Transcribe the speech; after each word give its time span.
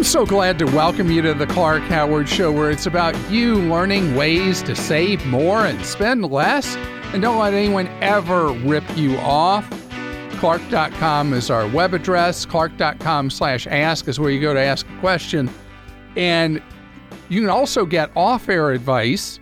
I'm 0.00 0.04
so 0.04 0.24
glad 0.24 0.58
to 0.60 0.64
welcome 0.64 1.10
you 1.10 1.20
to 1.20 1.34
the 1.34 1.46
Clark 1.46 1.82
Howard 1.82 2.26
Show, 2.26 2.50
where 2.50 2.70
it's 2.70 2.86
about 2.86 3.14
you 3.30 3.56
learning 3.56 4.16
ways 4.16 4.62
to 4.62 4.74
save 4.74 5.22
more 5.26 5.66
and 5.66 5.84
spend 5.84 6.24
less, 6.24 6.74
and 7.12 7.20
don't 7.20 7.38
let 7.38 7.52
anyone 7.52 7.86
ever 8.00 8.50
rip 8.50 8.82
you 8.96 9.18
off. 9.18 9.68
Clark.com 10.38 11.34
is 11.34 11.50
our 11.50 11.68
web 11.68 11.92
address. 11.92 12.46
Clark.com 12.46 13.28
slash 13.28 13.66
ask 13.66 14.08
is 14.08 14.18
where 14.18 14.30
you 14.30 14.40
go 14.40 14.54
to 14.54 14.58
ask 14.58 14.88
a 14.88 15.00
question. 15.00 15.50
And 16.16 16.62
you 17.28 17.42
can 17.42 17.50
also 17.50 17.84
get 17.84 18.10
off 18.16 18.48
air 18.48 18.70
advice 18.70 19.38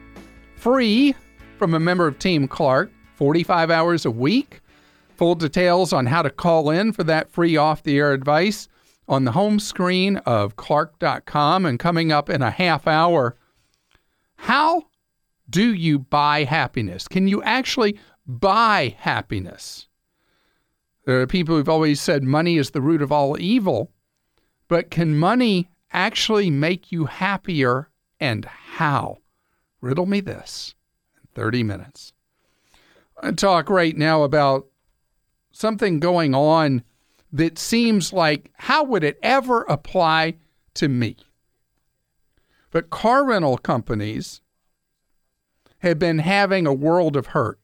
free 0.56 1.14
from 1.56 1.72
a 1.72 1.78
member 1.78 2.08
of 2.08 2.18
Team 2.18 2.48
Clark, 2.48 2.90
45 3.14 3.70
hours 3.70 4.04
a 4.04 4.10
week. 4.10 4.60
Full 5.18 5.36
details 5.36 5.92
on 5.92 6.06
how 6.06 6.22
to 6.22 6.30
call 6.30 6.70
in 6.70 6.90
for 6.92 7.04
that 7.04 7.30
free 7.30 7.56
off 7.56 7.84
the 7.84 7.96
air 7.96 8.12
advice 8.12 8.68
on 9.08 9.24
the 9.24 9.32
home 9.32 9.58
screen 9.58 10.18
of 10.18 10.56
Clark.com. 10.56 11.64
And 11.64 11.78
coming 11.78 12.12
up 12.12 12.28
in 12.28 12.42
a 12.42 12.50
half 12.50 12.86
hour, 12.86 13.36
how 14.36 14.84
do 15.48 15.72
you 15.72 15.98
buy 15.98 16.44
happiness? 16.44 17.08
Can 17.08 17.26
you 17.26 17.42
actually 17.42 17.98
buy 18.26 18.94
happiness? 18.98 19.88
There 21.06 21.20
are 21.20 21.26
people 21.26 21.56
who've 21.56 21.68
always 21.68 22.00
said 22.00 22.22
money 22.22 22.58
is 22.58 22.70
the 22.70 22.82
root 22.82 23.00
of 23.00 23.10
all 23.10 23.40
evil, 23.40 23.90
but 24.68 24.90
can 24.90 25.16
money 25.16 25.70
actually 25.90 26.50
make 26.50 26.92
you 26.92 27.06
happier 27.06 27.88
and 28.20 28.44
how? 28.44 29.18
Riddle 29.80 30.04
me 30.04 30.20
this 30.20 30.74
in 31.16 31.28
30 31.34 31.62
minutes. 31.62 32.12
I 33.22 33.32
talk 33.32 33.70
right 33.70 33.96
now 33.96 34.22
about 34.22 34.66
something 35.50 35.98
going 35.98 36.34
on 36.34 36.84
that 37.32 37.58
seems 37.58 38.12
like 38.12 38.50
how 38.54 38.84
would 38.84 39.04
it 39.04 39.18
ever 39.22 39.62
apply 39.62 40.34
to 40.74 40.88
me? 40.88 41.16
But 42.70 42.90
car 42.90 43.24
rental 43.24 43.58
companies 43.58 44.40
have 45.78 45.98
been 45.98 46.18
having 46.18 46.66
a 46.66 46.72
world 46.72 47.16
of 47.16 47.28
hurt. 47.28 47.58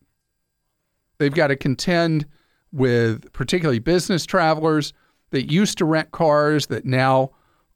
They've 1.19 1.35
got 1.35 1.49
to 1.49 1.57
contend 1.57 2.27
with 2.73 3.33
particularly 3.33 3.79
business 3.79 4.27
travelers 4.27 4.93
that 5.31 5.51
used 5.51 5.79
to 5.79 5.85
rent 5.85 6.11
cars 6.11 6.67
that 6.67 6.85
now 6.85 7.31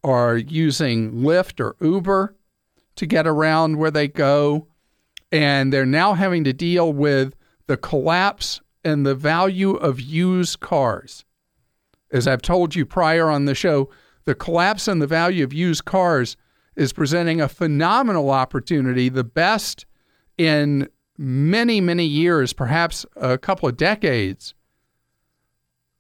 are 0.05 0.37
using 0.37 1.13
Lyft 1.13 1.61
or 1.61 1.77
Uber 1.81 2.37
to 2.97 3.07
get 3.07 3.27
around 3.27 3.77
where 3.77 3.91
they 3.91 4.09
go. 4.09 4.67
And 5.31 5.73
they're 5.73 5.87
now 5.87 6.15
having 6.15 6.45
to 6.45 6.53
deal 6.53 6.93
with 6.93 7.35
the 7.67 7.77
collapse 7.77 8.61
and 8.85 9.05
the 9.05 9.15
value 9.15 9.75
of 9.75 10.01
used 10.01 10.61
cars. 10.61 11.25
As 12.11 12.27
I've 12.27 12.43
told 12.43 12.75
you 12.75 12.87
prior 12.87 13.29
on 13.29 13.45
the 13.45 13.55
show, 13.55 13.91
the 14.25 14.35
collapse 14.35 14.89
in 14.89 14.99
the 14.99 15.07
value 15.07 15.45
of 15.45 15.53
used 15.53 15.85
cars 15.85 16.37
is 16.77 16.93
presenting 16.93 17.41
a 17.41 17.49
phenomenal 17.49 18.31
opportunity, 18.31 19.09
the 19.09 19.25
best 19.25 19.85
in 20.37 20.89
many, 21.19 21.81
many 21.81 22.05
years, 22.05 22.53
perhaps 22.53 23.05
a 23.17 23.37
couple 23.37 23.69
of 23.69 23.77
decades, 23.77 24.55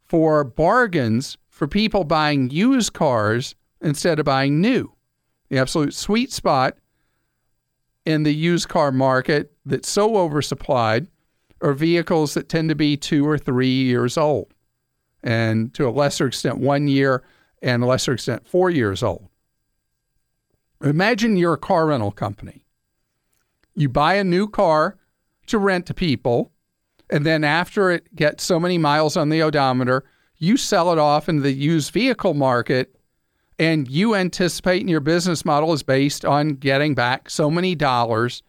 for 0.04 0.44
bargains 0.44 1.36
for 1.48 1.66
people 1.66 2.04
buying 2.04 2.50
used 2.50 2.92
cars 2.92 3.54
instead 3.80 4.18
of 4.18 4.24
buying 4.24 4.60
new. 4.60 4.92
The 5.50 5.58
absolute 5.58 5.94
sweet 5.94 6.32
spot 6.32 6.78
in 8.06 8.22
the 8.22 8.34
used 8.34 8.68
car 8.68 8.92
market 8.92 9.52
that's 9.66 9.88
so 9.88 10.12
oversupplied 10.12 11.08
are 11.60 11.72
vehicles 11.72 12.34
that 12.34 12.48
tend 12.48 12.68
to 12.68 12.74
be 12.74 12.96
two 12.96 13.26
or 13.26 13.36
three 13.36 13.82
years 13.82 14.16
old, 14.16 14.54
and 15.22 15.72
to 15.74 15.88
a 15.88 15.90
lesser 15.90 16.26
extent, 16.26 16.58
one 16.58 16.88
year, 16.88 17.22
and 17.62 17.82
a 17.82 17.86
lesser 17.86 18.12
extent, 18.12 18.46
four 18.46 18.70
years 18.70 19.02
old. 19.02 19.28
Imagine 20.82 21.36
you're 21.36 21.54
a 21.54 21.58
car 21.58 21.86
rental 21.86 22.12
company. 22.12 22.64
You 23.74 23.88
buy 23.88 24.14
a 24.14 24.24
new 24.24 24.48
car 24.48 24.98
to 25.46 25.58
rent 25.58 25.86
to 25.86 25.94
people, 25.94 26.52
and 27.10 27.26
then 27.26 27.42
after 27.42 27.90
it 27.90 28.14
gets 28.14 28.44
so 28.44 28.60
many 28.60 28.78
miles 28.78 29.16
on 29.16 29.28
the 29.28 29.42
odometer, 29.42 30.04
you 30.36 30.56
sell 30.56 30.92
it 30.92 30.98
off 30.98 31.28
into 31.28 31.42
the 31.42 31.52
used 31.52 31.92
vehicle 31.92 32.34
market 32.34 32.94
and 33.58 33.88
you 33.88 34.14
anticipate 34.14 34.80
and 34.80 34.90
your 34.90 35.00
business 35.00 35.44
model 35.44 35.72
is 35.72 35.82
based 35.82 36.24
on 36.24 36.50
getting 36.50 36.94
back 36.94 37.28
so 37.28 37.50
many 37.50 37.74
dollars 37.74 38.42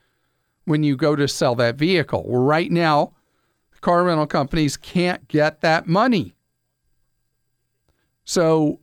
when 0.65 0.83
you 0.83 0.95
go 0.95 1.15
to 1.15 1.27
sell 1.27 1.55
that 1.55 1.75
vehicle. 1.75 2.23
Well, 2.27 2.43
right 2.43 2.71
now, 2.71 3.13
car 3.81 4.03
rental 4.03 4.27
companies 4.27 4.77
can't 4.77 5.27
get 5.27 5.61
that 5.61 5.87
money. 5.87 6.35
So 8.29 8.79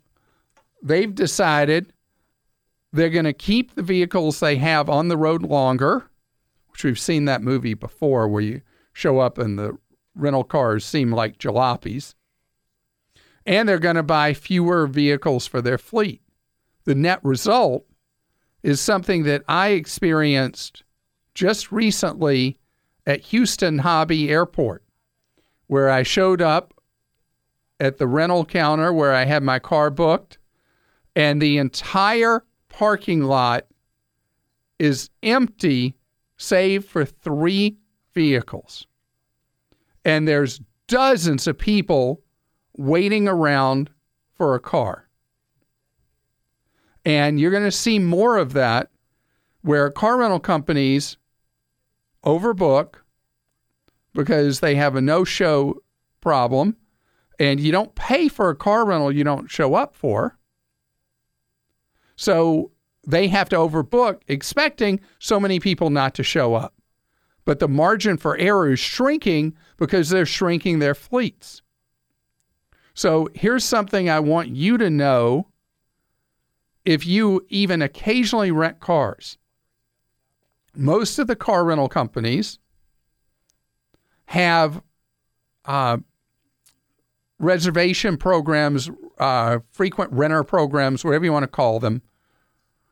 they've 0.82 1.14
decided 1.14 1.92
they're 2.92 3.10
going 3.10 3.26
to 3.26 3.32
keep 3.32 3.76
the 3.76 3.82
vehicles 3.84 4.40
they 4.40 4.56
have 4.56 4.90
on 4.90 5.06
the 5.06 5.16
road 5.16 5.44
longer, 5.44 6.10
which 6.70 6.82
we've 6.82 6.98
seen 6.98 7.26
that 7.26 7.42
movie 7.42 7.74
before 7.74 8.26
where 8.26 8.42
you 8.42 8.62
show 8.92 9.20
up 9.20 9.38
and 9.38 9.56
the 9.56 9.78
rental 10.16 10.42
cars 10.42 10.84
seem 10.84 11.12
like 11.12 11.38
jalopies 11.38 12.14
and 13.46 13.68
they're 13.68 13.78
going 13.78 13.94
to 13.94 14.02
buy 14.02 14.34
fewer 14.34 14.88
vehicles 14.88 15.46
for 15.46 15.62
their 15.62 15.78
fleet. 15.78 16.22
The 16.82 16.96
net 16.96 17.20
result 17.22 17.86
is 18.64 18.80
something 18.80 19.22
that 19.22 19.44
I 19.46 19.68
experienced 19.68 20.82
just 21.34 21.70
recently 21.70 22.58
at 23.06 23.20
Houston 23.26 23.78
Hobby 23.78 24.28
Airport, 24.28 24.82
where 25.68 25.88
I 25.88 26.02
showed 26.02 26.42
up 26.42 26.74
at 27.78 27.98
the 27.98 28.06
rental 28.06 28.44
counter 28.44 28.92
where 28.92 29.14
I 29.14 29.24
had 29.24 29.42
my 29.42 29.58
car 29.58 29.90
booked, 29.90 30.38
and 31.14 31.40
the 31.40 31.58
entire 31.58 32.44
parking 32.68 33.22
lot 33.22 33.66
is 34.78 35.10
empty 35.22 35.94
save 36.36 36.84
for 36.84 37.04
three 37.04 37.76
vehicles. 38.14 38.86
And 40.04 40.28
there's 40.28 40.60
dozens 40.86 41.46
of 41.46 41.58
people 41.58 42.22
waiting 42.76 43.26
around 43.26 43.90
for 44.36 44.54
a 44.54 44.60
car. 44.60 45.08
And 47.04 47.40
you're 47.40 47.50
going 47.50 47.64
to 47.64 47.70
see 47.70 47.98
more 47.98 48.36
of 48.36 48.52
that 48.52 48.90
where 49.62 49.90
car 49.90 50.18
rental 50.18 50.40
companies 50.40 51.16
overbook 52.24 52.96
because 54.12 54.60
they 54.60 54.74
have 54.74 54.96
a 54.96 55.00
no 55.00 55.24
show 55.24 55.82
problem 56.20 56.76
and 57.38 57.60
you 57.60 57.72
don't 57.72 57.94
pay 57.94 58.28
for 58.28 58.50
a 58.50 58.56
car 58.56 58.86
rental 58.86 59.12
you 59.12 59.24
don't 59.24 59.50
show 59.50 59.74
up 59.74 59.94
for. 59.94 60.38
So 62.16 62.70
they 63.06 63.28
have 63.28 63.48
to 63.50 63.56
overbook 63.56 64.22
expecting 64.26 65.00
so 65.18 65.38
many 65.38 65.60
people 65.60 65.90
not 65.90 66.14
to 66.14 66.22
show 66.22 66.54
up. 66.54 66.74
But 67.44 67.60
the 67.60 67.68
margin 67.68 68.16
for 68.16 68.36
error 68.38 68.72
is 68.72 68.80
shrinking 68.80 69.54
because 69.76 70.08
they're 70.08 70.26
shrinking 70.26 70.78
their 70.78 70.94
fleets. 70.94 71.62
So 72.94 73.28
here's 73.34 73.64
something 73.64 74.08
I 74.08 74.20
want 74.20 74.48
you 74.48 74.78
to 74.78 74.90
know 74.90 75.48
if 76.84 77.06
you 77.06 77.44
even 77.48 77.82
occasionally 77.82 78.50
rent 78.50 78.80
cars. 78.80 79.38
Most 80.74 81.18
of 81.18 81.26
the 81.26 81.36
car 81.36 81.64
rental 81.64 81.88
companies 81.88 82.58
have 84.26 84.82
uh, 85.64 85.98
reservation 87.38 88.16
programs, 88.16 88.90
uh, 89.18 89.58
frequent 89.72 90.12
renter 90.12 90.42
programs, 90.42 91.04
whatever 91.04 91.24
you 91.24 91.32
want 91.32 91.42
to 91.44 91.48
call 91.48 91.80
them. 91.80 92.02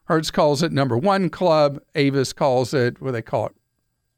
Hertz 0.04 0.30
calls 0.30 0.62
it 0.62 0.72
number 0.72 0.98
one 0.98 1.30
club. 1.30 1.80
Avis 1.94 2.32
calls 2.32 2.74
it, 2.74 3.00
what 3.00 3.08
do 3.08 3.12
they 3.12 3.22
call 3.22 3.46
it? 3.46 3.52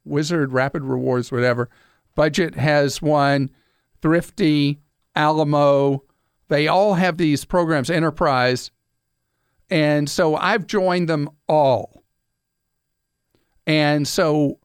Wizard, 0.05 0.53
Rapid 0.53 0.83
Rewards, 0.83 1.31
whatever. 1.31 1.69
Budget 2.15 2.55
has 2.57 3.01
one. 3.01 3.51
Thrifty, 4.03 4.81
Alamo, 5.15 6.05
they 6.49 6.69
all 6.69 6.95
have 6.95 7.17
these 7.17 7.45
programs, 7.45 7.91
Enterprise. 7.91 8.71
And 9.71 10.09
so 10.09 10.37
I've 10.37 10.67
joined 10.67 11.09
them 11.09 11.31
all. 11.49 12.05
And 13.67 14.07
so 14.07 14.61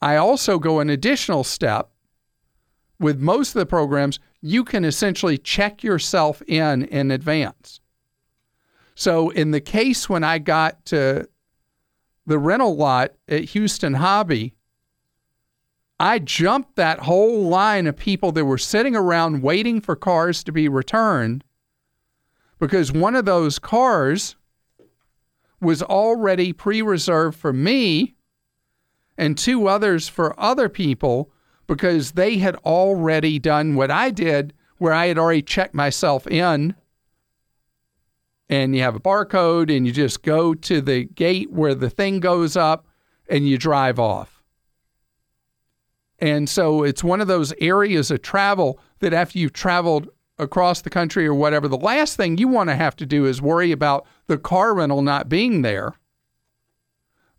I 0.00 0.16
also 0.16 0.58
go 0.58 0.80
an 0.80 0.88
additional 0.88 1.44
step. 1.44 1.90
With 3.00 3.20
most 3.20 3.54
of 3.54 3.60
the 3.60 3.66
programs, 3.66 4.18
you 4.40 4.64
can 4.64 4.84
essentially 4.84 5.38
check 5.38 5.82
yourself 5.82 6.42
in 6.46 6.84
in 6.84 7.10
advance. 7.10 7.80
So, 8.94 9.30
in 9.30 9.52
the 9.52 9.60
case 9.60 10.08
when 10.08 10.24
I 10.24 10.38
got 10.38 10.84
to 10.86 11.28
the 12.26 12.38
rental 12.38 12.76
lot 12.76 13.12
at 13.28 13.44
Houston 13.44 13.94
Hobby, 13.94 14.54
I 16.00 16.18
jumped 16.18 16.76
that 16.76 17.00
whole 17.00 17.48
line 17.48 17.86
of 17.86 17.96
people 17.96 18.32
that 18.32 18.44
were 18.44 18.58
sitting 18.58 18.94
around 18.94 19.42
waiting 19.42 19.80
for 19.80 19.96
cars 19.96 20.44
to 20.44 20.52
be 20.52 20.68
returned 20.68 21.42
because 22.58 22.92
one 22.92 23.16
of 23.16 23.24
those 23.24 23.58
cars 23.58 24.36
was 25.60 25.82
already 25.82 26.52
pre 26.52 26.82
reserved 26.82 27.38
for 27.38 27.52
me 27.52 28.14
and 29.16 29.36
two 29.36 29.66
others 29.66 30.08
for 30.08 30.38
other 30.38 30.68
people 30.68 31.32
because 31.68 32.12
they 32.12 32.38
had 32.38 32.56
already 32.56 33.38
done 33.38 33.76
what 33.76 33.92
I 33.92 34.10
did, 34.10 34.52
where 34.78 34.92
I 34.92 35.06
had 35.06 35.18
already 35.18 35.42
checked 35.42 35.74
myself 35.74 36.26
in 36.26 36.74
and 38.48 38.74
you 38.74 38.82
have 38.82 38.96
a 38.96 39.00
barcode 39.00 39.74
and 39.74 39.86
you 39.86 39.92
just 39.92 40.22
go 40.22 40.54
to 40.54 40.80
the 40.80 41.04
gate 41.04 41.50
where 41.50 41.74
the 41.74 41.90
thing 41.90 42.20
goes 42.20 42.56
up 42.56 42.86
and 43.28 43.46
you 43.46 43.58
drive 43.58 43.98
off. 43.98 44.42
And 46.18 46.48
so 46.48 46.82
it's 46.82 47.04
one 47.04 47.20
of 47.20 47.28
those 47.28 47.52
areas 47.60 48.10
of 48.10 48.22
travel 48.22 48.80
that 49.00 49.12
after 49.12 49.38
you've 49.38 49.52
traveled 49.52 50.08
across 50.38 50.80
the 50.80 50.90
country 50.90 51.26
or 51.26 51.34
whatever, 51.34 51.68
the 51.68 51.76
last 51.76 52.16
thing 52.16 52.38
you 52.38 52.48
want 52.48 52.70
to 52.70 52.76
have 52.76 52.96
to 52.96 53.06
do 53.06 53.26
is 53.26 53.42
worry 53.42 53.70
about 53.70 54.06
the 54.26 54.38
car 54.38 54.74
rental 54.74 55.02
not 55.02 55.28
being 55.28 55.62
there. 55.62 55.94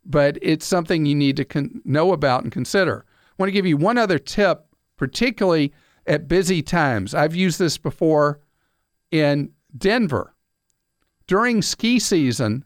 But 0.06 0.38
it's 0.42 0.66
something 0.66 1.06
you 1.06 1.16
need 1.16 1.38
to 1.38 1.46
con- 1.46 1.82
know 1.84 2.14
about 2.14 2.44
and 2.44 2.52
consider. 2.52 3.06
Want 3.40 3.48
to 3.48 3.54
give 3.54 3.66
you 3.66 3.78
one 3.78 3.98
other 3.98 4.20
tip, 4.20 4.66
particularly 4.98 5.74
at 6.06 6.28
busy 6.28 6.62
times. 6.62 7.16
I've 7.16 7.36
used 7.36 7.58
this 7.58 7.78
before 7.78 8.42
in 9.12 9.52
Denver. 9.78 10.36
During 11.26 11.62
ski 11.62 12.00
season, 12.00 12.66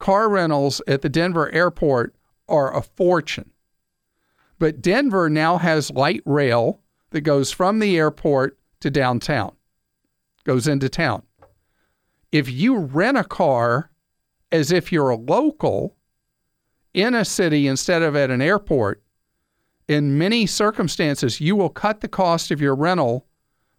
car 0.00 0.28
rentals 0.28 0.82
at 0.88 1.02
the 1.02 1.08
Denver 1.08 1.48
airport 1.52 2.16
are 2.48 2.76
a 2.76 2.82
fortune. 2.82 3.52
But 4.58 4.82
Denver 4.82 5.30
now 5.30 5.58
has 5.58 5.92
light 5.92 6.22
rail 6.26 6.80
that 7.10 7.20
goes 7.20 7.52
from 7.52 7.78
the 7.78 7.96
airport 7.96 8.58
to 8.80 8.90
downtown, 8.90 9.52
goes 10.42 10.66
into 10.66 10.88
town. 10.88 11.22
If 12.32 12.50
you 12.50 12.78
rent 12.78 13.16
a 13.16 13.24
car 13.24 13.92
as 14.50 14.72
if 14.72 14.90
you're 14.90 15.10
a 15.10 15.16
local 15.16 15.96
in 16.92 17.14
a 17.14 17.24
city 17.24 17.68
instead 17.68 18.02
of 18.02 18.16
at 18.16 18.30
an 18.30 18.42
airport, 18.42 19.02
in 19.90 20.16
many 20.16 20.46
circumstances, 20.46 21.40
you 21.40 21.56
will 21.56 21.68
cut 21.68 22.00
the 22.00 22.06
cost 22.06 22.52
of 22.52 22.60
your 22.60 22.76
rental 22.76 23.26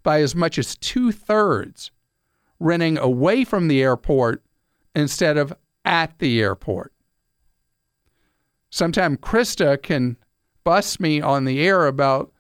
by 0.04 0.20
as 0.20 0.36
much 0.36 0.60
as 0.60 0.76
two 0.76 1.10
thirds 1.10 1.90
renting 2.60 2.98
away 2.98 3.46
from 3.46 3.70
the 3.70 3.82
airport 3.82 4.44
instead 4.94 5.38
of 5.38 5.54
at 5.86 6.20
the 6.20 6.42
airport. 6.42 6.92
Sometime 8.70 9.16
Krista 9.16 9.82
can 9.82 10.18
bust 10.66 11.00
me 11.00 11.22
on 11.22 11.46
the 11.46 11.66
air 11.66 11.88
about 11.88 12.34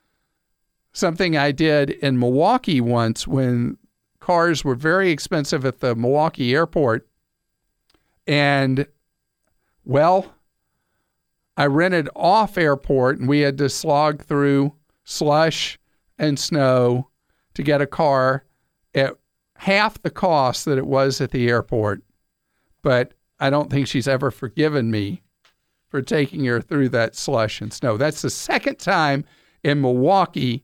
something 0.92 1.38
I 1.38 1.54
did 1.54 1.92
in 1.92 2.20
Milwaukee 2.20 2.82
once 2.82 3.26
when 3.26 3.78
cars 4.20 4.66
were 4.66 4.76
very 4.76 5.12
expensive 5.12 5.66
at 5.66 5.80
the 5.80 5.96
Milwaukee 5.96 6.54
airport. 6.54 7.08
And, 8.28 8.86
well, 9.86 10.36
I 11.58 11.66
rented 11.66 12.10
off 12.16 12.58
airport 12.58 13.20
and 13.20 13.28
we 13.28 13.42
had 13.42 13.58
to 13.58 13.70
slog 13.70 14.24
through 14.24 14.74
slush 15.04 15.78
and 16.18 16.40
snow 16.40 17.10
to 17.54 17.64
get 17.64 17.82
a 17.82 17.88
car 17.88 18.46
at 18.96 19.16
half 19.58 20.02
the 20.02 20.10
cost 20.10 20.66
that 20.66 20.78
it 20.78 20.88
was 20.88 21.22
at 21.22 21.32
the 21.32 21.50
airport. 21.50 22.04
But 22.82 23.14
I 23.40 23.50
don't 23.50 23.70
think 23.70 23.88
she's 23.88 24.08
ever 24.08 24.32
forgiven 24.32 24.92
me 24.92 25.22
for 25.90 26.02
taking 26.02 26.46
her 26.46 26.62
through 26.62 26.90
that 26.90 27.16
slush 27.16 27.62
and 27.62 27.74
snow. 27.74 27.98
That's 27.98 28.22
the 28.22 28.30
second 28.30 28.80
time 28.80 29.26
in 29.64 29.82
Milwaukee 29.82 30.64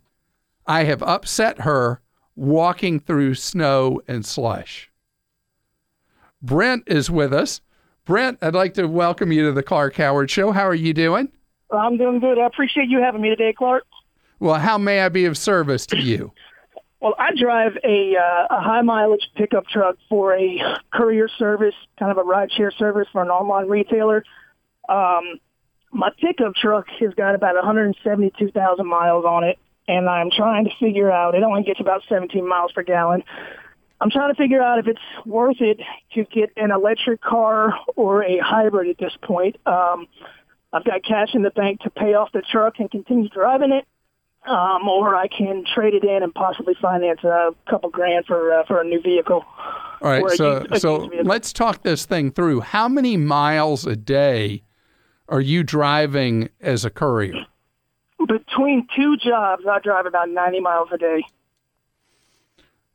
I 0.66 0.84
have 0.84 1.04
upset 1.04 1.62
her 1.62 2.02
walking 2.36 3.00
through 3.00 3.36
snow 3.36 4.02
and 4.08 4.26
slush. 4.26 4.92
Brent 6.42 6.84
is 6.88 7.10
with 7.10 7.34
us. 7.34 7.62
Brent, 8.08 8.38
I'd 8.42 8.56
like 8.56 8.74
to 8.76 8.88
welcome 8.88 9.34
you 9.34 9.48
to 9.48 9.52
the 9.52 9.62
Clark 9.62 9.98
Howard 9.98 10.32
Show. 10.32 10.54
How 10.54 10.66
are 10.66 10.74
you 10.74 10.94
doing? 10.94 11.30
I'm 11.70 11.98
doing 11.98 12.20
good. 12.20 12.40
I 12.40 12.46
appreciate 12.46 12.88
you 12.88 13.02
having 13.02 13.20
me 13.20 13.28
today, 13.28 13.52
Clark. 13.52 13.84
Well, 14.40 14.56
how 14.56 14.78
may 14.78 15.02
I 15.02 15.10
be 15.10 15.26
of 15.26 15.38
service 15.38 15.86
to 15.88 15.98
you? 15.98 16.32
well, 17.02 17.16
I 17.20 17.32
drive 17.38 17.74
a, 17.84 18.16
uh, 18.16 18.56
a 18.56 18.62
high 18.62 18.82
mileage 18.82 19.28
pickup 19.36 19.68
truck 19.68 19.98
for 20.08 20.34
a 20.34 20.58
courier 20.94 21.28
service, 21.38 21.76
kind 22.00 22.10
of 22.10 22.18
a 22.18 22.24
rideshare 22.24 22.72
service 22.78 23.10
for 23.12 23.22
an 23.22 23.28
online 23.28 23.68
retailer. 23.68 24.24
Um, 24.88 25.40
my 25.92 26.10
pickup 26.18 26.56
truck 26.56 26.86
has 27.02 27.14
got 27.14 27.36
about 27.36 27.56
172,000 27.56 28.88
miles 28.88 29.26
on 29.26 29.44
it 29.44 29.60
and 29.90 30.10
I'm 30.10 30.30
trying 30.32 30.66
to 30.66 30.72
figure 30.80 31.12
out. 31.12 31.36
It 31.36 31.44
only 31.44 31.64
gets 31.64 31.80
about 31.82 32.04
17 32.08 32.48
miles 32.48 32.72
per 32.72 32.84
gallon. 32.84 33.24
I'm 34.00 34.12
trying 34.12 34.34
to 34.34 34.36
figure 34.36 34.62
out 34.62 34.80
if 34.80 34.88
it's 34.88 35.26
worth 35.26 35.60
it 35.60 35.80
to 36.14 36.24
get 36.26 36.52
an 36.56 36.72
electric 36.72 37.22
car 37.22 37.74
or 37.96 38.24
a 38.24 38.38
hybrid 38.40 38.90
at 38.90 38.98
this 38.98 39.14
point. 39.24 39.58
Um, 39.66 40.08
I've 40.72 40.86
got 40.86 41.04
cash 41.04 41.30
in 41.34 41.42
the 41.42 41.50
bank 41.50 41.82
to 41.82 41.90
pay 41.90 42.14
off 42.14 42.32
the 42.32 42.42
truck 42.42 42.76
and 42.80 42.92
continue 42.92 43.30
driving 43.30 43.72
it, 43.72 43.88
um, 44.48 44.88
or 44.88 45.16
I 45.16 45.28
can 45.28 45.64
trade 45.74 45.94
it 45.94 46.04
in 46.04 46.22
and 46.22 46.34
possibly 46.34 46.76
finance 46.80 47.24
a 47.24 47.52
couple 47.70 47.90
grand 47.90 48.26
for 48.26 48.54
uh, 48.54 48.66
for 48.66 48.82
a 48.82 48.84
new 48.84 49.02
vehicle. 49.02 49.44
All 50.02 50.10
right, 50.12 50.30
so 50.32 50.66
so 50.78 51.10
let's 51.24 51.52
talk 51.52 51.82
this 51.82 52.06
thing 52.06 52.32
through. 52.32 52.62
How 52.62 52.88
many 52.88 53.18
miles 53.18 53.88
a 53.88 53.96
day 53.96 54.62
are 55.28 55.42
you 55.42 55.64
driving 55.64 56.50
as 56.62 56.86
a 56.86 56.92
courier? 56.92 57.48
between 58.26 58.88
two 58.96 59.18
jobs, 59.18 59.64
I 59.70 59.80
drive 59.80 60.06
about 60.06 60.30
90 60.30 60.60
miles 60.60 60.90
a 60.92 60.98
day. 60.98 61.24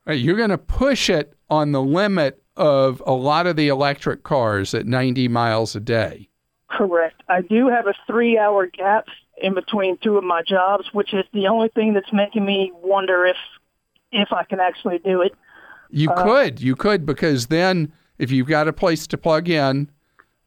Right, 0.05 0.19
you're 0.19 0.37
going 0.37 0.51
to 0.51 0.59
push 0.59 1.09
it 1.09 1.35
on 1.49 1.73
the 1.73 1.83
limit 1.83 2.43
of 2.57 3.03
a 3.07 3.13
lot 3.13 3.47
of 3.47 3.57
the 3.57 3.69
electric 3.69 4.25
cars 4.25 4.75
at 4.75 4.87
90 4.87 5.29
miles 5.29 5.77
a 5.77 5.81
day. 5.81 6.29
Correct. 6.69 7.23
I 7.29 7.43
do 7.43 7.69
have 7.69 7.87
a 7.87 7.95
three 8.07 8.39
hour 8.39 8.67
gap 8.67 9.07
in 9.37 9.55
between 9.55 9.99
two 9.99 10.17
of 10.17 10.25
my 10.25 10.43
jobs, 10.43 10.89
which 10.93 11.13
is 11.13 11.25
the 11.33 11.47
only 11.47 11.69
thing 11.69 11.95
that's 11.95 12.13
making 12.13 12.45
me 12.45 12.73
wonder 12.75 13.27
if 13.27 13.37
if 14.11 14.33
I 14.33 14.45
can 14.45 14.61
actually 14.61 14.99
do 14.99 15.23
it. 15.23 15.33
You 15.91 16.11
uh, 16.11 16.23
could. 16.23 16.61
You 16.61 16.77
could 16.77 17.07
because 17.07 17.47
then 17.47 17.93
if 18.19 18.31
you've 18.31 18.47
got 18.47 18.69
a 18.69 18.73
place 18.73 19.07
to 19.09 19.19
plug 19.19 19.49
in, 19.49 19.91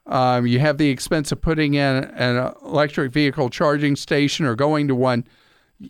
um, 0.07 0.45
you 0.45 0.59
have 0.59 0.77
the 0.77 0.89
expense 0.89 1.31
of 1.31 1.41
putting 1.41 1.73
in 1.73 2.03
an 2.03 2.53
electric 2.63 3.11
vehicle 3.11 3.49
charging 3.49 3.95
station 3.95 4.45
or 4.45 4.55
going 4.55 4.87
to 4.87 4.95
one. 4.95 5.25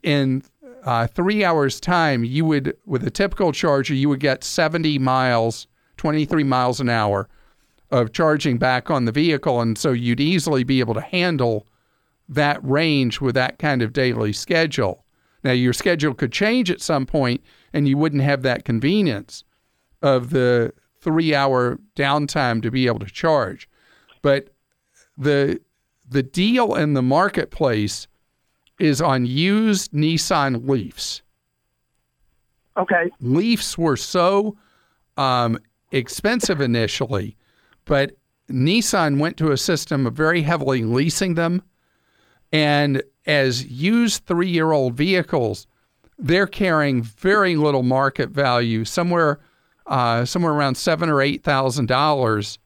In 0.03 0.44
uh, 0.86 1.08
three 1.08 1.44
hours' 1.44 1.80
time, 1.80 2.24
you 2.24 2.46
would, 2.46 2.78
with 2.86 3.06
a 3.06 3.10
typical 3.10 3.52
charger, 3.52 3.96
you 3.96 4.08
would 4.08 4.20
get 4.20 4.44
70 4.44 5.00
miles, 5.00 5.68
23 5.98 6.44
miles 6.44 6.80
an 6.80 6.90
hour 6.90 7.28
of 7.90 8.14
charging 8.14 8.58
back 8.58 8.92
on 8.92 9.06
the 9.06 9.12
vehicle. 9.12 9.62
And 9.62 9.78
so 9.78 9.92
you'd 9.92 10.20
easily 10.20 10.64
be 10.64 10.80
able 10.80 10.94
to 10.94 11.02
handle 11.02 11.68
that 12.30 12.64
range 12.64 13.20
with 13.20 13.34
that 13.36 13.58
kind 13.58 13.82
of 13.82 13.94
daily 13.94 14.32
schedule. 14.32 15.04
Now, 15.44 15.52
your 15.52 15.74
schedule 15.74 16.14
could 16.14 16.32
change 16.32 16.70
at 16.70 16.82
some 16.82 17.06
point, 17.06 17.44
and 17.74 17.88
you 17.88 17.98
wouldn't 17.98 18.24
have 18.24 18.44
that 18.44 18.63
convenience 18.63 19.44
of 20.01 20.30
the 20.30 20.72
three 21.01 21.34
hour 21.34 21.80
downtime 21.96 22.62
to 22.62 22.72
be 22.72 22.88
able 22.88 23.00
to 23.00 23.06
charge. 23.06 23.70
But 24.22 24.50
the 25.18 25.60
the 26.08 26.24
deal 26.24 26.75
in 26.75 26.94
the 26.94 27.01
marketplace 27.01 28.08
is 28.79 29.01
on 29.01 29.25
used 29.25 29.91
Nissan 29.91 30.67
Leafs. 30.67 31.22
Okay. 32.77 33.10
Leafs 33.22 33.77
were 33.77 33.96
so 33.96 34.58
um, 35.17 35.58
expensive 35.91 36.60
initially, 36.60 37.38
but 37.86 38.17
Nissan 38.50 39.20
went 39.20 39.38
to 39.38 39.51
a 39.51 39.58
system 39.58 40.05
of 40.05 40.13
very 40.13 40.41
heavily 40.41 40.84
leasing 40.84 41.36
them. 41.36 41.63
And 42.51 43.01
as 43.25 43.65
used 43.65 44.25
three 44.25 44.50
year 44.50 44.72
old 44.72 44.96
vehicles, 44.96 45.67
they're 46.17 46.48
carrying 46.48 47.01
very 47.01 47.55
little 47.55 47.84
market 47.84 48.29
value, 48.29 48.86
somewhere 48.86 49.39
uh, 49.88 50.25
somewhere 50.25 50.51
around 50.51 50.75
seven 50.75 51.10
or 51.10 51.22
eight 51.22 51.44
thousand 51.44 51.88
dollars 51.88 52.60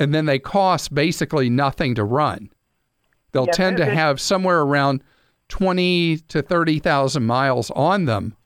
and 0.00 0.14
then 0.14 0.24
they 0.24 0.38
cost 0.38 0.92
basically 0.94 1.50
nothing 1.50 1.94
to 1.94 2.02
run. 2.02 2.48
They'll 3.32 3.44
yeah, 3.46 3.52
tend 3.52 3.76
to 3.76 3.86
have 3.86 4.18
somewhere 4.18 4.60
around 4.60 5.04
20 5.50 6.16
to 6.28 6.40
30,000 6.40 7.26
miles 7.26 7.70
on 7.72 8.06
them. 8.06 8.36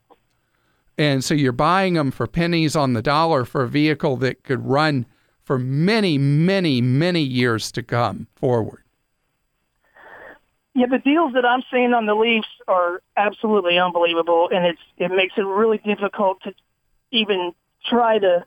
And 0.97 1.23
so 1.23 1.33
you're 1.33 1.51
buying 1.51 1.93
them 1.93 2.11
for 2.11 2.27
pennies 2.27 2.75
on 2.75 2.93
the 2.93 3.01
dollar 3.01 3.45
for 3.45 3.63
a 3.63 3.67
vehicle 3.67 4.17
that 4.17 4.43
could 4.43 4.65
run 4.65 5.05
for 5.43 5.59
many, 5.59 6.17
many, 6.17 6.81
many 6.81 7.21
years 7.21 7.71
to 7.73 7.83
come 7.83 8.27
forward. 8.35 8.81
Yeah, 10.73 10.87
the 10.87 10.99
deals 10.99 11.33
that 11.33 11.45
I'm 11.45 11.63
seeing 11.71 11.93
on 11.93 12.05
the 12.05 12.15
Leafs 12.15 12.47
are 12.67 13.01
absolutely 13.15 13.77
unbelievable, 13.77 14.49
and 14.51 14.65
it's 14.65 14.81
it 14.97 15.09
makes 15.09 15.33
it 15.37 15.45
really 15.45 15.77
difficult 15.77 16.41
to 16.43 16.53
even 17.11 17.53
try 17.89 18.19
to 18.19 18.45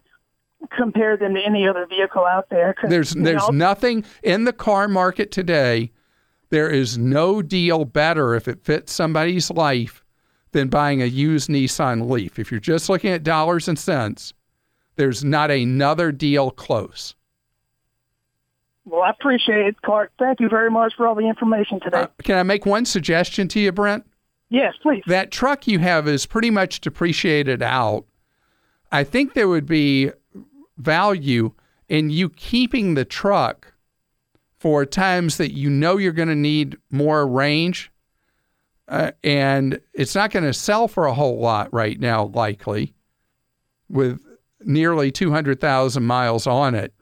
compare 0.76 1.16
them 1.16 1.34
to 1.34 1.40
any 1.40 1.66
other 1.66 1.86
vehicle 1.86 2.26
out 2.26 2.50
there. 2.50 2.74
There's 2.86 3.12
there's 3.12 3.48
know, 3.48 3.54
nothing 3.54 4.04
in 4.22 4.44
the 4.44 4.52
car 4.52 4.88
market 4.88 5.30
today. 5.30 5.92
There 6.50 6.70
is 6.70 6.96
no 6.96 7.42
deal 7.42 7.84
better 7.84 8.34
if 8.34 8.48
it 8.48 8.64
fits 8.64 8.92
somebody's 8.92 9.50
life 9.50 10.04
than 10.52 10.68
buying 10.68 11.02
a 11.02 11.06
used 11.06 11.50
Nissan 11.50 12.08
Leaf. 12.08 12.38
If 12.38 12.50
you're 12.50 12.60
just 12.60 12.88
looking 12.88 13.10
at 13.10 13.22
dollars 13.22 13.68
and 13.68 13.78
cents, 13.78 14.32
there's 14.96 15.22
not 15.22 15.50
another 15.50 16.10
deal 16.10 16.50
close. 16.50 17.14
Well, 18.84 19.02
I 19.02 19.10
appreciate 19.10 19.66
it, 19.66 19.82
Clark. 19.82 20.12
Thank 20.18 20.40
you 20.40 20.48
very 20.48 20.70
much 20.70 20.94
for 20.96 21.06
all 21.06 21.14
the 21.14 21.28
information 21.28 21.78
today. 21.80 22.02
Uh, 22.02 22.06
can 22.22 22.38
I 22.38 22.42
make 22.42 22.64
one 22.64 22.86
suggestion 22.86 23.46
to 23.48 23.60
you, 23.60 23.70
Brent? 23.70 24.06
Yes, 24.48 24.74
please. 24.80 25.02
That 25.06 25.30
truck 25.30 25.66
you 25.66 25.78
have 25.80 26.08
is 26.08 26.24
pretty 26.24 26.50
much 26.50 26.80
depreciated 26.80 27.62
out. 27.62 28.06
I 28.90 29.04
think 29.04 29.34
there 29.34 29.48
would 29.48 29.66
be 29.66 30.10
value 30.78 31.52
in 31.90 32.08
you 32.08 32.30
keeping 32.30 32.94
the 32.94 33.04
truck 33.04 33.74
for 34.58 34.84
times 34.84 35.36
that 35.36 35.52
you 35.52 35.70
know 35.70 35.96
you're 35.96 36.12
going 36.12 36.28
to 36.28 36.34
need 36.34 36.76
more 36.90 37.26
range. 37.26 37.90
Uh, 38.88 39.12
and 39.22 39.80
it's 39.92 40.14
not 40.14 40.30
going 40.30 40.44
to 40.44 40.52
sell 40.54 40.88
for 40.88 41.06
a 41.06 41.14
whole 41.14 41.38
lot 41.38 41.72
right 41.72 42.00
now, 42.00 42.24
likely, 42.26 42.94
with 43.88 44.20
nearly 44.60 45.12
200,000 45.12 46.02
miles 46.02 46.46
on 46.46 46.74
it. 46.74 46.92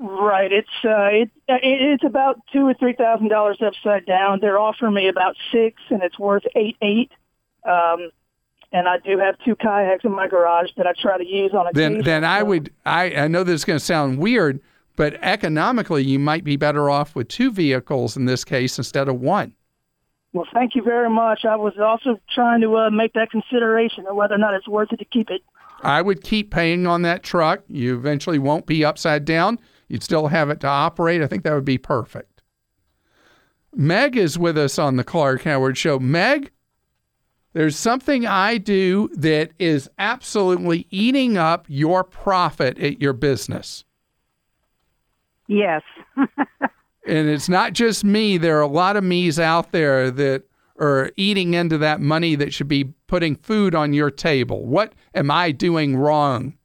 Right. 0.00 0.52
It's 0.52 0.68
uh, 0.84 1.08
it, 1.10 1.30
it's 1.48 2.04
about 2.04 2.40
two 2.52 2.68
or 2.68 2.74
three 2.74 2.92
thousand 2.92 3.30
dollars 3.30 3.58
upside 3.60 4.06
down. 4.06 4.38
They're 4.40 4.58
offering 4.58 4.94
me 4.94 5.08
about 5.08 5.34
six, 5.50 5.82
and 5.90 6.04
it's 6.04 6.16
worth 6.16 6.44
eight 6.54 6.76
eight. 6.80 7.10
Um, 7.64 8.10
and 8.70 8.86
I 8.86 8.98
do 8.98 9.18
have 9.18 9.36
two 9.44 9.56
kayaks 9.56 10.04
in 10.04 10.12
my 10.12 10.28
garage 10.28 10.70
that 10.76 10.86
I 10.86 10.92
try 10.92 11.18
to 11.18 11.26
use 11.26 11.52
on 11.52 11.66
a. 11.66 11.72
Then, 11.72 12.02
then 12.02 12.24
I 12.24 12.44
would. 12.44 12.72
I 12.86 13.12
I 13.12 13.26
know 13.28 13.42
this 13.42 13.56
is 13.56 13.64
going 13.64 13.80
to 13.80 13.84
sound 13.84 14.18
weird, 14.18 14.60
but 14.98 15.14
economically, 15.22 16.02
you 16.02 16.18
might 16.18 16.42
be 16.42 16.56
better 16.56 16.90
off 16.90 17.14
with 17.14 17.28
two 17.28 17.52
vehicles 17.52 18.16
in 18.16 18.24
this 18.24 18.44
case 18.44 18.78
instead 18.78 19.08
of 19.08 19.20
one. 19.20 19.54
Well, 20.32 20.48
thank 20.52 20.74
you 20.74 20.82
very 20.82 21.08
much. 21.08 21.44
I 21.44 21.54
was 21.54 21.74
also 21.80 22.20
trying 22.34 22.62
to 22.62 22.76
uh, 22.76 22.90
make 22.90 23.12
that 23.12 23.30
consideration 23.30 24.06
of 24.08 24.16
whether 24.16 24.34
or 24.34 24.38
not 24.38 24.54
it's 24.54 24.66
worth 24.66 24.92
it 24.92 24.96
to 24.96 25.04
keep 25.04 25.30
it. 25.30 25.40
I 25.84 26.02
would 26.02 26.24
keep 26.24 26.50
paying 26.50 26.88
on 26.88 27.02
that 27.02 27.22
truck. 27.22 27.62
You 27.68 27.96
eventually 27.96 28.40
won't 28.40 28.66
be 28.66 28.84
upside 28.84 29.24
down. 29.24 29.60
You'd 29.86 30.02
still 30.02 30.26
have 30.26 30.50
it 30.50 30.58
to 30.60 30.66
operate. 30.66 31.22
I 31.22 31.28
think 31.28 31.44
that 31.44 31.54
would 31.54 31.64
be 31.64 31.78
perfect. 31.78 32.42
Meg 33.72 34.16
is 34.16 34.36
with 34.36 34.58
us 34.58 34.80
on 34.80 34.96
the 34.96 35.04
Clark 35.04 35.44
Howard 35.44 35.78
Show. 35.78 36.00
Meg, 36.00 36.50
there's 37.52 37.76
something 37.76 38.26
I 38.26 38.58
do 38.58 39.10
that 39.14 39.52
is 39.60 39.88
absolutely 39.96 40.88
eating 40.90 41.38
up 41.38 41.66
your 41.68 42.02
profit 42.02 42.80
at 42.80 43.00
your 43.00 43.12
business. 43.12 43.84
Yes. 45.48 45.82
and 46.16 46.28
it's 47.06 47.48
not 47.48 47.72
just 47.72 48.04
me. 48.04 48.38
There 48.38 48.58
are 48.58 48.62
a 48.62 48.68
lot 48.68 48.96
of 48.96 49.02
me's 49.02 49.40
out 49.40 49.72
there 49.72 50.10
that 50.10 50.44
are 50.78 51.10
eating 51.16 51.54
into 51.54 51.78
that 51.78 52.00
money 52.00 52.36
that 52.36 52.52
should 52.52 52.68
be 52.68 52.92
putting 53.08 53.34
food 53.34 53.74
on 53.74 53.92
your 53.92 54.10
table. 54.10 54.64
What 54.64 54.92
am 55.14 55.30
I 55.30 55.50
doing 55.50 55.96
wrong? 55.96 56.56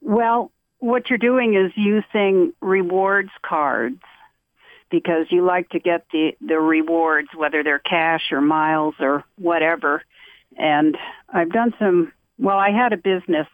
Well, 0.00 0.52
what 0.78 1.08
you're 1.08 1.18
doing 1.18 1.54
is 1.54 1.72
using 1.76 2.52
rewards 2.60 3.30
cards 3.42 4.00
because 4.90 5.26
you 5.30 5.44
like 5.44 5.68
to 5.70 5.78
get 5.78 6.06
the, 6.12 6.32
the 6.40 6.58
rewards, 6.58 7.28
whether 7.34 7.62
they're 7.62 7.78
cash 7.78 8.32
or 8.32 8.40
miles 8.40 8.94
or 9.00 9.24
whatever. 9.36 10.02
And 10.56 10.96
I've 11.32 11.50
done 11.50 11.74
some, 11.78 12.12
well, 12.38 12.56
I 12.56 12.70
had 12.70 12.92
a 12.92 12.96
business. 12.96 13.46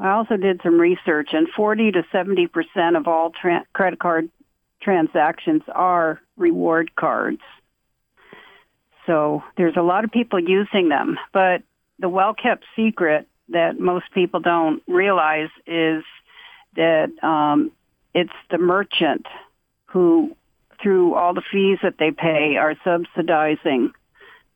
I 0.00 0.12
also 0.12 0.38
did 0.38 0.60
some 0.62 0.80
research 0.80 1.30
and 1.32 1.46
40 1.54 1.92
to 1.92 2.02
70% 2.12 2.96
of 2.96 3.06
all 3.06 3.30
tra- 3.30 3.66
credit 3.74 3.98
card 3.98 4.30
transactions 4.80 5.62
are 5.68 6.20
reward 6.38 6.94
cards. 6.96 7.42
So 9.06 9.42
there's 9.58 9.76
a 9.76 9.82
lot 9.82 10.04
of 10.04 10.10
people 10.10 10.40
using 10.40 10.88
them, 10.88 11.18
but 11.32 11.62
the 11.98 12.08
well 12.08 12.32
kept 12.32 12.64
secret 12.74 13.28
that 13.50 13.78
most 13.78 14.06
people 14.14 14.40
don't 14.40 14.82
realize 14.86 15.50
is 15.66 16.02
that 16.76 17.10
um, 17.22 17.70
it's 18.14 18.32
the 18.50 18.58
merchant 18.58 19.26
who, 19.86 20.34
through 20.82 21.14
all 21.14 21.34
the 21.34 21.42
fees 21.52 21.78
that 21.82 21.98
they 21.98 22.10
pay, 22.10 22.56
are 22.56 22.74
subsidizing 22.84 23.92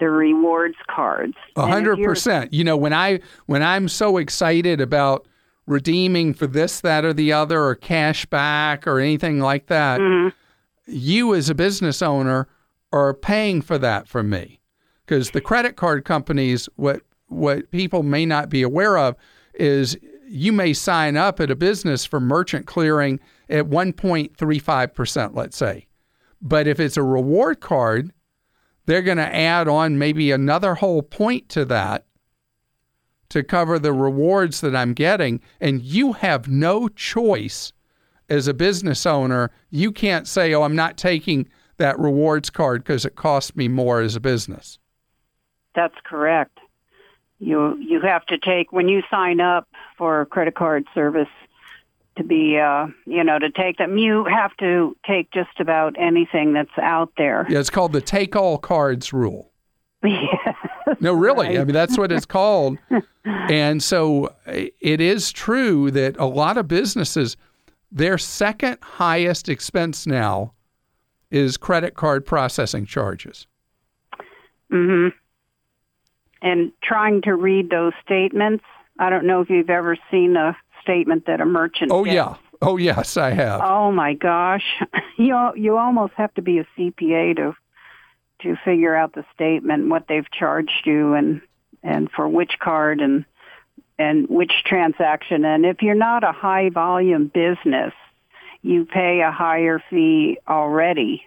the 0.00 0.08
rewards 0.08 0.76
cards. 0.88 1.34
A 1.56 1.66
hundred 1.66 2.02
percent. 2.02 2.54
You 2.54 2.64
know, 2.64 2.76
when 2.76 2.92
I 2.92 3.20
when 3.46 3.62
I'm 3.62 3.88
so 3.88 4.16
excited 4.16 4.80
about 4.80 5.26
redeeming 5.66 6.35
for 6.35 6.47
this, 6.47 6.80
that, 6.80 7.04
or 7.04 7.12
the 7.12 7.33
other, 7.33 7.62
or 7.62 7.75
cash 7.75 8.26
back, 8.26 8.87
or 8.87 9.00
anything 9.00 9.40
like 9.40 9.66
that, 9.66 10.00
mm-hmm. 10.00 10.28
you 10.87 11.35
as 11.35 11.49
a 11.49 11.54
business 11.54 12.02
owner 12.02 12.49
are 12.92 13.14
paying 13.14 13.62
for 13.62 13.78
that 13.78 14.06
from 14.06 14.30
me, 14.30 14.61
because 15.04 15.30
the 15.30 15.40
credit 15.40 15.76
card 15.76 16.04
companies, 16.04 16.68
what 16.76 17.02
what 17.28 17.71
people 17.71 18.02
may 18.02 18.25
not 18.26 18.49
be 18.49 18.62
aware 18.62 18.97
of 18.97 19.16
is 19.54 19.97
you 20.28 20.52
may 20.52 20.73
sign 20.73 21.16
up 21.16 21.40
at 21.40 21.50
a 21.50 21.56
business 21.56 22.04
for 22.04 22.21
merchant 22.21 22.66
clearing 22.66 23.18
at 23.49 23.64
1.35%, 23.64 25.35
let's 25.35 25.56
say. 25.56 25.87
But 26.40 26.66
if 26.66 26.78
it's 26.78 26.97
a 26.97 27.02
reward 27.02 27.61
card, 27.61 28.12
they're 28.87 29.02
going 29.02 29.18
to 29.18 29.35
add 29.35 29.68
on 29.68 29.99
maybe 29.99 30.30
another 30.30 30.75
whole 30.75 31.02
point 31.02 31.49
to 31.50 31.64
that 31.66 32.04
to 33.31 33.43
cover 33.43 33.78
the 33.78 33.93
rewards 33.93 34.61
that 34.61 34.76
I'm 34.76 34.93
getting. 34.93 35.40
And 35.61 35.83
you 35.83 36.12
have 36.14 36.49
no 36.49 36.88
choice 36.88 37.73
as 38.28 38.49
a 38.49 38.54
business 38.54 39.07
owner. 39.07 39.50
You 39.71 39.93
can't 39.93 40.26
say, 40.26 40.54
oh, 40.54 40.62
I'm 40.62 40.76
not 40.76 40.97
taking 40.97 41.49
that 41.76 41.99
rewards 41.99 42.50
card 42.50 42.83
because 42.85 43.04
it 43.04 43.16
costs 43.16 43.57
me 43.57 43.69
more 43.69 44.00
as 44.00 44.16
a 44.16 44.21
business. 44.21 44.78
That's 45.75 45.97
correct 46.04 46.59
you 47.45 47.76
you 47.78 48.00
have 48.00 48.25
to 48.26 48.38
take 48.38 48.73
when 48.73 48.88
you 48.88 49.02
sign 49.11 49.40
up 49.40 49.69
for 49.99 50.21
a 50.21 50.26
credit 50.26 50.54
card 50.54 50.85
service 50.95 51.28
to 52.16 52.25
be 52.25 52.59
uh 52.59 52.87
you 53.07 53.25
know 53.25 53.38
to 53.38 53.50
take 53.50 53.76
them 53.78 53.99
you 53.99 54.25
have 54.25 54.57
to 54.57 54.97
take 55.07 55.31
just 55.33 55.61
about 55.61 55.95
anything 55.99 56.52
that's 56.52 56.76
out 56.81 57.12
there 57.16 57.47
yeah 57.49 57.59
it's 57.59 57.71
called 57.71 57.93
the 57.93 58.00
take 58.00 58.37
all 58.37 58.59
cards 58.59 59.12
rule 59.12 59.50
yes, 60.08 60.96
no 61.00 61.12
really 61.12 61.49
right. 61.49 61.58
i 61.58 61.64
mean 61.64 61.75
that's 61.75 61.96
what 61.96 62.12
it's 62.12 62.26
called 62.26 62.78
and 63.25 63.82
so 63.82 64.34
it 64.46 65.00
is 65.00 65.32
true 65.32 65.90
that 65.90 66.16
a 66.18 66.26
lot 66.26 66.56
of 66.56 66.68
businesses 66.68 67.37
their 67.90 68.18
second 68.18 68.76
highest 68.82 69.49
expense 69.49 70.06
now 70.06 70.52
is 71.30 71.56
credit 71.56 71.94
card 71.94 72.26
processing 72.26 72.84
charges 72.84 73.46
mhm 74.73 75.12
and 76.44 76.70
trying 76.82 77.23
to 77.23 77.34
read 77.34 77.70
those 77.70 77.94
statements. 78.04 78.64
I 79.00 79.11
don't 79.11 79.26
know 79.26 79.40
if 79.40 79.50
you've 79.50 79.70
ever 79.70 79.96
seen 80.11 80.37
a 80.37 80.56
statement 80.82 81.26
that 81.26 81.40
a 81.40 81.46
merchant. 81.46 81.90
Oh 81.90 82.04
gets. 82.04 82.14
yeah. 82.14 82.34
Oh 82.62 82.76
yes, 82.76 83.16
I 83.16 83.30
have. 83.30 83.61
Oh 83.64 83.90
my 83.90 84.14
gosh, 84.14 84.64
you 85.18 85.37
you 85.56 85.76
almost 85.76 86.12
have 86.16 86.32
to 86.34 86.42
be 86.42 86.58
a 86.58 86.66
CPA 86.78 87.37
to 87.37 87.56
to 88.44 88.56
figure 88.64 88.94
out 88.94 89.14
the 89.14 89.24
statement, 89.34 89.88
what 89.88 90.06
they've 90.08 90.30
charged 90.30 90.86
you, 90.86 91.14
and 91.14 91.40
and 91.82 92.10
for 92.10 92.28
which 92.28 92.58
card 92.60 93.00
and 93.00 93.24
and 93.98 94.28
which 94.28 94.52
transaction. 94.64 95.44
And 95.44 95.64
if 95.64 95.82
you're 95.82 95.94
not 95.94 96.24
a 96.24 96.32
high 96.32 96.70
volume 96.70 97.30
business, 97.32 97.92
you 98.62 98.86
pay 98.86 99.20
a 99.20 99.30
higher 99.30 99.82
fee 99.90 100.38
already 100.48 101.22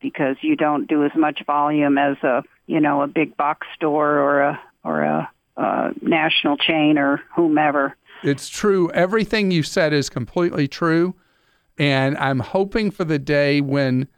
because 0.00 0.36
you 0.40 0.56
don't 0.56 0.88
do 0.88 1.04
as 1.04 1.12
much 1.14 1.44
volume 1.46 1.98
as 1.98 2.16
a 2.22 2.42
you 2.66 2.80
know 2.80 3.02
a 3.02 3.06
big 3.06 3.36
box 3.36 3.66
store 3.74 4.18
or 4.18 4.40
a 4.40 4.60
or 4.84 5.02
a, 5.02 5.30
a 5.56 5.90
national 6.00 6.56
chain 6.56 6.98
or 6.98 7.20
whomever. 7.36 7.96
It's 8.24 8.48
true. 8.48 8.90
Everything 8.92 9.50
you 9.50 9.62
said 9.62 9.92
is 9.92 10.08
completely 10.08 10.68
true, 10.68 11.14
and 11.78 12.16
I'm 12.18 12.40
hoping 12.40 12.90
for 12.90 13.04
the 13.04 13.18
day 13.18 13.60
when 13.60 14.08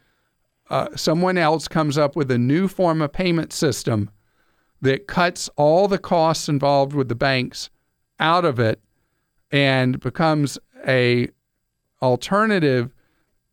uh, 0.70 0.88
someone 0.96 1.38
else 1.38 1.68
comes 1.68 1.98
up 1.98 2.16
with 2.16 2.30
a 2.30 2.38
new 2.38 2.68
form 2.68 3.02
of 3.02 3.12
payment 3.12 3.52
system 3.52 4.10
that 4.80 5.06
cuts 5.06 5.48
all 5.56 5.88
the 5.88 5.98
costs 5.98 6.48
involved 6.48 6.94
with 6.94 7.08
the 7.08 7.14
banks 7.14 7.70
out 8.20 8.44
of 8.44 8.58
it 8.58 8.80
and 9.50 10.00
becomes 10.00 10.58
a 10.86 11.28
alternative 12.02 12.92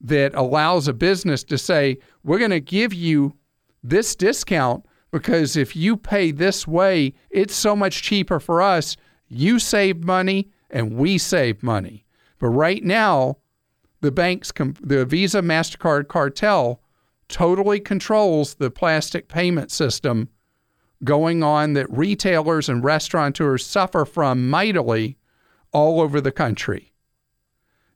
that 0.01 0.33
allows 0.35 0.87
a 0.87 0.93
business 0.93 1.43
to 1.43 1.57
say 1.57 1.97
we're 2.23 2.39
going 2.39 2.51
to 2.51 2.59
give 2.59 2.93
you 2.93 3.35
this 3.83 4.15
discount 4.15 4.85
because 5.11 5.55
if 5.55 5.75
you 5.75 5.97
pay 5.97 6.31
this 6.31 6.67
way, 6.67 7.13
it's 7.29 7.55
so 7.55 7.75
much 7.75 8.01
cheaper 8.01 8.39
for 8.39 8.61
us. 8.61 8.97
You 9.27 9.59
save 9.59 10.03
money 10.03 10.49
and 10.69 10.95
we 10.95 11.17
save 11.17 11.61
money. 11.61 12.05
But 12.39 12.49
right 12.49 12.83
now, 12.83 13.37
the 13.99 14.11
banks, 14.11 14.51
the 14.81 15.05
Visa 15.05 15.41
MasterCard 15.41 16.07
cartel 16.07 16.80
totally 17.31 17.79
controls 17.79 18.55
the 18.55 18.69
plastic 18.69 19.27
payment 19.27 19.71
system 19.71 20.29
going 21.03 21.41
on 21.41 21.73
that 21.73 21.89
retailers 21.89 22.69
and 22.69 22.83
restaurateurs 22.83 23.65
suffer 23.65 24.05
from 24.05 24.49
mightily 24.49 25.17
all 25.71 26.01
over 26.01 26.21
the 26.21 26.31
country. 26.31 26.93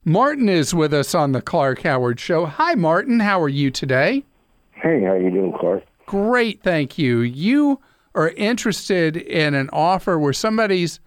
Martin 0.04 0.50
is 0.50 0.74
with 0.74 0.94
us 0.94 1.14
on 1.14 1.32
the 1.32 1.42
Clark 1.42 1.82
Howard 1.82 2.20
Show. 2.20 2.46
Hi, 2.46 2.76
Martin. 2.76 3.20
How 3.20 3.42
are 3.42 3.50
you 3.50 3.70
today? 3.70 4.24
Hey, 4.72 5.02
how 5.02 5.12
are 5.12 5.22
you 5.22 5.32
doing, 5.32 5.54
Clark? 5.60 5.84
Great, 6.06 6.62
thank 6.64 6.98
you. 6.98 7.20
You 7.20 7.80
are 8.14 8.30
interested 8.30 9.18
in 9.18 9.54
an 9.54 9.70
offer 9.74 10.18
where 10.18 10.34
somebody's 10.34 11.00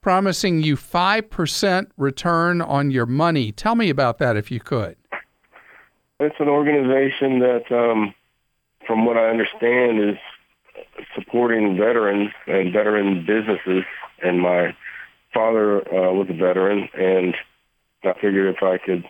promising 0.00 0.62
you 0.62 0.76
5% 0.76 1.86
return 1.96 2.62
on 2.62 2.90
your 2.90 3.06
money. 3.06 3.52
Tell 3.52 3.74
me 3.74 3.90
about 3.90 4.18
that 4.18 4.36
if 4.36 4.50
you 4.50 4.60
could. 4.60 4.96
It's 6.18 6.36
an 6.38 6.48
organization 6.48 7.40
that, 7.40 7.70
um, 7.70 8.14
from 8.86 9.04
what 9.04 9.18
I 9.18 9.28
understand, 9.28 10.00
is 10.00 10.16
supporting 11.14 11.76
veterans 11.76 12.30
and 12.46 12.72
veteran 12.72 13.26
businesses. 13.26 13.84
And 14.22 14.40
my 14.40 14.74
father 15.34 15.86
uh, 15.86 16.12
was 16.12 16.28
a 16.30 16.34
veteran, 16.34 16.88
and 16.94 17.34
I 18.02 18.14
figured 18.14 18.54
if 18.54 18.62
I 18.62 18.78
could 18.78 19.04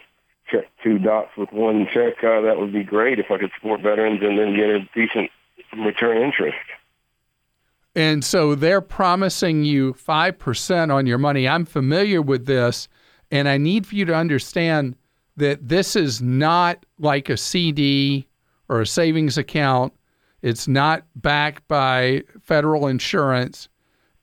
check 0.51 0.65
two 0.83 0.99
dots 0.99 1.31
with 1.37 1.53
one 1.53 1.87
check, 1.93 2.25
uh, 2.25 2.41
that 2.41 2.59
would 2.59 2.73
be 2.73 2.83
great 2.83 3.19
if 3.19 3.31
I 3.31 3.39
could 3.39 3.51
support 3.55 3.83
veterans 3.83 4.21
and 4.23 4.39
then 4.39 4.57
get 4.57 4.71
a 4.71 4.81
decent 4.95 5.31
return 5.77 6.23
interest. 6.23 6.57
And 7.95 8.25
so 8.25 8.55
they're 8.55 8.81
promising 8.81 9.65
you 9.65 9.95
5% 9.95 10.93
on 10.93 11.07
your 11.07 11.19
money. 11.19 11.49
I'm 11.49 11.65
familiar 11.65 12.21
with 12.21 12.47
this, 12.47 12.89
and 13.31 13.49
I 13.49 13.57
need 13.59 13.87
for 13.87 13.95
you 13.95 14.05
to 14.05 14.15
understand 14.15 14.97
that 15.37 15.69
this 15.69 15.97
is 15.97 16.23
not 16.23 16.85
like 16.99 17.29
a 17.29 17.37
CD 17.37 18.27
or 18.69 18.81
a 18.81 18.87
savings 18.87 19.39
account. 19.39 19.93
It's 20.43 20.69
not 20.69 21.05
backed 21.15 21.67
by 21.69 22.23
federal 22.43 22.87
insurance. 22.87 23.69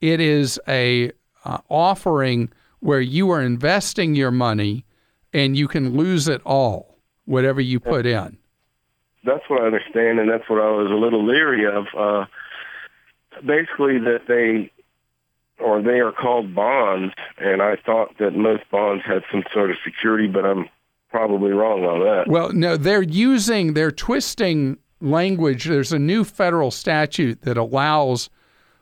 It 0.01 0.19
is 0.19 0.59
a 0.67 1.11
uh, 1.45 1.59
offering 1.69 2.51
where 2.79 3.01
you 3.01 3.29
are 3.31 3.41
investing 3.41 4.15
your 4.15 4.31
money 4.31 4.85
and 5.33 5.57
you 5.57 5.67
can 5.67 5.95
lose 5.97 6.27
it 6.27 6.41
all, 6.45 6.97
whatever 7.25 7.61
you 7.61 7.79
put 7.79 8.05
in. 8.05 8.37
That's 9.25 9.43
what 9.49 9.61
I 9.61 9.65
understand, 9.65 10.19
and 10.19 10.29
that's 10.29 10.47
what 10.49 10.61
I 10.61 10.69
was 10.69 10.91
a 10.91 10.95
little 10.95 11.25
leery 11.25 11.65
of. 11.65 11.85
Uh, 11.97 12.25
basically, 13.45 13.97
that 13.99 14.27
they 14.27 14.69
or 15.59 15.81
they 15.81 15.99
are 15.99 16.11
called 16.11 16.53
bonds, 16.53 17.13
and 17.37 17.61
I 17.61 17.77
thought 17.77 18.17
that 18.19 18.35
most 18.35 18.63
bonds 18.69 19.03
had 19.05 19.23
some 19.31 19.43
sort 19.53 19.71
of 19.71 19.77
security, 19.83 20.27
but 20.27 20.45
I'm 20.45 20.69
probably 21.13 21.51
wrong 21.51 21.85
on 21.85 21.99
that. 21.99 22.27
Well, 22.27 22.51
no, 22.51 22.75
they're 22.75 23.03
using, 23.03 23.75
they're 23.75 23.91
twisting 23.91 24.77
language. 24.99 25.65
There's 25.65 25.93
a 25.93 25.99
new 25.99 26.23
federal 26.23 26.71
statute 26.71 27.43
that 27.43 27.55
allows 27.55 28.29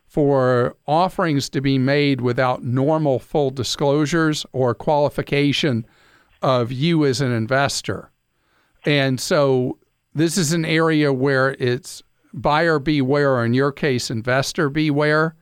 for 0.06 0.76
offerings 0.88 1.50
to 1.50 1.62
be 1.62 1.78
made 1.78 2.22
without 2.22 2.64
normal 2.64 3.20
full 3.20 3.50
disclosures 3.50 4.46
or 4.54 4.74
qualification 4.74 5.86
of 6.42 6.72
you 6.72 7.06
as 7.06 7.22
an 7.22 7.32
investor. 7.32 8.12
And 8.86 9.20
so 9.20 9.78
this 10.14 10.38
is 10.38 10.54
an 10.54 10.66
area 10.66 11.14
where 11.14 11.56
it's 11.60 12.02
buyer 12.34 12.80
beware, 12.80 13.34
or 13.34 13.46
in 13.46 13.54
your 13.54 13.72
case, 13.72 14.10
investor 14.10 14.70
beware. 14.70 15.36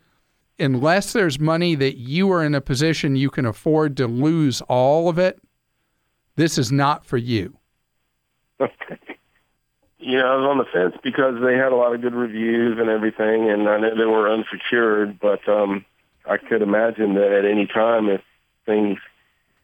Unless 0.59 1.13
there's 1.13 1.39
money 1.39 1.75
that 1.75 1.97
you 1.97 2.31
are 2.31 2.43
in 2.43 2.53
a 2.53 2.61
position 2.61 3.15
you 3.15 3.29
can 3.29 3.45
afford 3.45 3.95
to 3.97 4.07
lose 4.07 4.61
all 4.61 5.07
of 5.07 5.17
it, 5.17 5.39
this 6.39 6.57
is 6.57 6.71
not 6.71 7.05
for 7.05 7.17
you. 7.17 7.57
Okay. 8.59 8.97
Yeah, 10.01 10.21
I 10.21 10.35
was 10.37 10.45
on 10.49 10.57
the 10.57 10.65
fence 10.71 10.95
because 11.03 11.35
they 11.43 11.55
had 11.55 11.73
a 11.73 11.75
lot 11.75 11.93
of 11.93 12.01
good 12.01 12.15
reviews 12.15 12.79
and 12.79 12.89
everything, 12.89 13.49
and 13.49 13.67
I 13.67 13.77
know 13.79 13.97
they 13.97 14.05
were 14.05 14.31
unsecured, 14.31 15.19
but 15.19 15.47
um, 15.49 15.83
I 16.25 16.37
could 16.37 16.61
imagine 16.61 17.15
that 17.15 17.33
at 17.33 17.43
any 17.43 17.67
time 17.67 18.07
if 18.07 18.21
things 18.65 18.97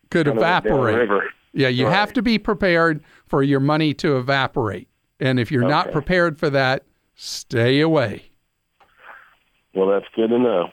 could 0.10 0.28
evaporate. 0.28 1.32
Yeah, 1.54 1.70
you 1.70 1.86
right. 1.86 1.96
have 1.96 2.12
to 2.14 2.22
be 2.22 2.38
prepared 2.38 3.02
for 3.26 3.44
your 3.44 3.62
money 3.62 3.94
to 3.94 4.18
evaporate. 4.18 4.90
And 5.22 5.40
if 5.40 5.52
you're 5.52 5.64
okay. 5.64 5.72
not 5.72 5.92
prepared 5.94 6.38
for 6.38 6.50
that, 6.50 6.84
stay 7.16 7.80
away. 7.80 8.26
Well, 9.74 9.88
that's 9.88 10.06
good 10.18 10.32
to 10.32 10.38
know. 10.38 10.70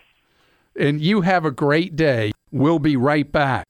And 0.77 1.01
you 1.01 1.21
have 1.21 1.45
a 1.45 1.53
great 1.53 1.95
day. 1.95 2.33
We'll 2.51 2.81
be 2.81 2.97
right 2.97 3.31
back. 3.31 3.69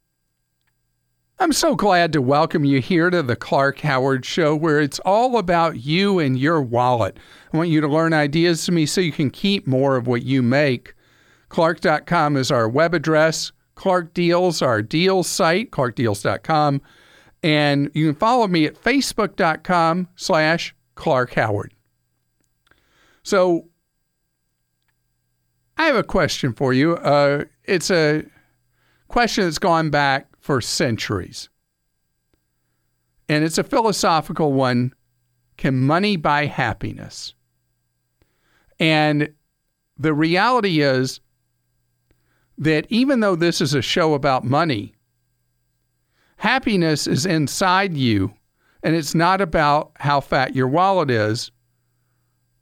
I'm 1.38 1.52
so 1.52 1.74
glad 1.74 2.12
to 2.12 2.22
welcome 2.22 2.64
you 2.64 2.80
here 2.80 3.10
to 3.10 3.22
the 3.22 3.34
Clark 3.34 3.80
Howard 3.80 4.24
Show, 4.24 4.54
where 4.54 4.80
it's 4.80 5.00
all 5.00 5.38
about 5.38 5.80
you 5.84 6.18
and 6.18 6.38
your 6.38 6.62
wallet. 6.62 7.16
I 7.52 7.56
want 7.56 7.68
you 7.68 7.80
to 7.80 7.88
learn 7.88 8.12
ideas 8.12 8.64
from 8.64 8.76
me 8.76 8.86
so 8.86 9.00
you 9.00 9.12
can 9.12 9.30
keep 9.30 9.66
more 9.66 9.96
of 9.96 10.06
what 10.06 10.22
you 10.22 10.42
make. 10.42 10.94
Clark.com 11.48 12.36
is 12.36 12.50
our 12.50 12.68
web 12.68 12.94
address. 12.94 13.50
Clark 13.74 14.14
Deals, 14.14 14.62
our 14.62 14.82
deals 14.82 15.26
site, 15.26 15.70
clarkdeals.com. 15.70 16.80
And 17.42 17.90
you 17.94 18.06
can 18.06 18.14
follow 18.14 18.46
me 18.46 18.66
at 18.66 18.80
facebook.com 18.80 20.08
slash 20.14 20.74
Clark 20.94 21.34
Howard. 21.34 21.74
So 23.24 23.68
I 25.76 25.86
have 25.86 25.96
a 25.96 26.04
question 26.04 26.52
for 26.52 26.72
you. 26.72 26.96
Uh, 26.96 27.44
it's 27.64 27.90
a 27.90 28.24
question 29.08 29.44
that's 29.44 29.58
gone 29.58 29.90
back 29.90 30.31
for 30.42 30.60
centuries. 30.60 31.48
And 33.28 33.44
it's 33.44 33.58
a 33.58 33.64
philosophical 33.64 34.52
one. 34.52 34.92
Can 35.56 35.78
money 35.78 36.16
buy 36.16 36.46
happiness? 36.46 37.34
And 38.80 39.32
the 39.96 40.12
reality 40.12 40.80
is 40.80 41.20
that 42.58 42.86
even 42.88 43.20
though 43.20 43.36
this 43.36 43.60
is 43.60 43.72
a 43.72 43.82
show 43.82 44.14
about 44.14 44.44
money, 44.44 44.94
happiness 46.36 47.06
is 47.06 47.24
inside 47.24 47.96
you 47.96 48.34
and 48.82 48.96
it's 48.96 49.14
not 49.14 49.40
about 49.40 49.92
how 50.00 50.20
fat 50.20 50.56
your 50.56 50.66
wallet 50.66 51.10
is 51.10 51.52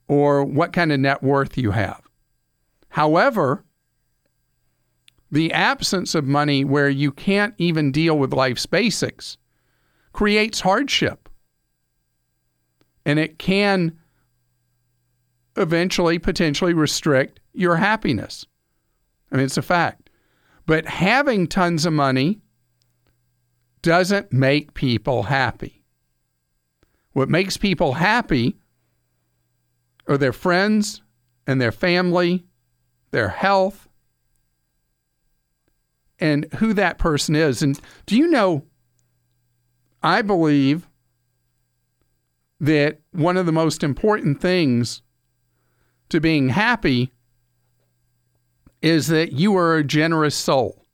or 0.07 0.43
what 0.43 0.71
kind 0.71 0.91
of 0.91 0.99
net 0.99 1.23
worth 1.23 1.57
you 1.57 1.71
have. 1.71 2.01
However, 2.89 3.63
the 5.31 5.53
absence 5.53 6.13
of 6.13 6.25
money 6.25 6.65
where 6.65 6.89
you 6.89 7.11
can't 7.11 7.53
even 7.57 7.91
deal 7.91 8.17
with 8.17 8.33
life's 8.33 8.65
basics 8.65 9.37
creates 10.11 10.59
hardship. 10.59 11.29
And 13.05 13.17
it 13.17 13.39
can 13.39 13.97
eventually 15.55 16.19
potentially 16.19 16.73
restrict 16.73 17.39
your 17.53 17.77
happiness. 17.77 18.45
I 19.31 19.37
mean, 19.37 19.45
it's 19.45 19.57
a 19.57 19.61
fact. 19.61 20.09
But 20.65 20.85
having 20.85 21.47
tons 21.47 21.85
of 21.85 21.93
money 21.93 22.41
doesn't 23.81 24.31
make 24.31 24.73
people 24.73 25.23
happy. 25.23 25.83
What 27.13 27.29
makes 27.29 27.57
people 27.57 27.93
happy 27.93 28.57
are 30.07 30.17
their 30.17 30.33
friends 30.33 31.01
and 31.47 31.59
their 31.59 31.71
family, 31.71 32.45
their 33.11 33.29
health, 33.29 33.87
and 36.21 36.45
who 36.55 36.73
that 36.73 36.99
person 36.99 37.35
is. 37.35 37.61
And 37.61 37.79
do 38.05 38.15
you 38.15 38.27
know, 38.27 38.63
I 40.03 40.21
believe 40.21 40.87
that 42.59 42.99
one 43.11 43.37
of 43.37 43.47
the 43.47 43.51
most 43.51 43.83
important 43.83 44.39
things 44.39 45.01
to 46.09 46.21
being 46.21 46.49
happy 46.49 47.11
is 48.81 49.07
that 49.07 49.33
you 49.33 49.57
are 49.57 49.77
a 49.77 49.83
generous 49.83 50.35
soul. 50.35 50.85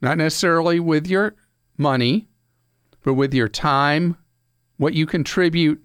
Not 0.00 0.18
necessarily 0.18 0.80
with 0.80 1.06
your 1.06 1.36
money, 1.78 2.28
but 3.02 3.14
with 3.14 3.32
your 3.32 3.48
time, 3.48 4.16
what 4.76 4.94
you 4.94 5.06
contribute 5.06 5.82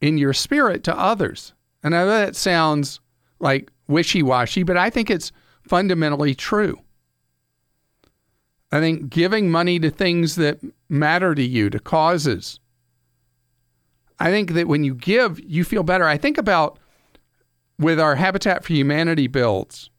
in 0.00 0.18
your 0.18 0.32
spirit 0.32 0.82
to 0.84 0.98
others. 0.98 1.52
And 1.82 1.94
I 1.94 2.00
know 2.00 2.08
that 2.08 2.36
sounds 2.36 3.00
like 3.38 3.70
wishy 3.86 4.22
washy, 4.22 4.62
but 4.62 4.76
I 4.76 4.90
think 4.90 5.10
it's 5.10 5.32
fundamentally 5.62 6.34
true. 6.34 6.80
I 8.70 8.80
think 8.80 9.08
giving 9.08 9.50
money 9.50 9.78
to 9.78 9.90
things 9.90 10.36
that 10.36 10.60
matter 10.88 11.34
to 11.34 11.42
you, 11.42 11.70
to 11.70 11.78
causes, 11.78 12.60
I 14.18 14.30
think 14.30 14.52
that 14.52 14.68
when 14.68 14.84
you 14.84 14.94
give, 14.94 15.40
you 15.40 15.64
feel 15.64 15.82
better. 15.82 16.04
I 16.04 16.18
think 16.18 16.38
about 16.38 16.78
with 17.78 18.00
our 18.00 18.16
Habitat 18.16 18.64
for 18.64 18.72
Humanity 18.72 19.26
builds, 19.26 19.90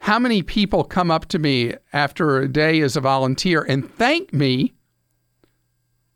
how 0.00 0.18
many 0.18 0.42
people 0.42 0.82
come 0.82 1.10
up 1.10 1.26
to 1.28 1.38
me 1.38 1.74
after 1.92 2.40
a 2.40 2.48
day 2.48 2.80
as 2.80 2.96
a 2.96 3.00
volunteer 3.00 3.62
and 3.62 3.88
thank 3.94 4.32
me 4.32 4.72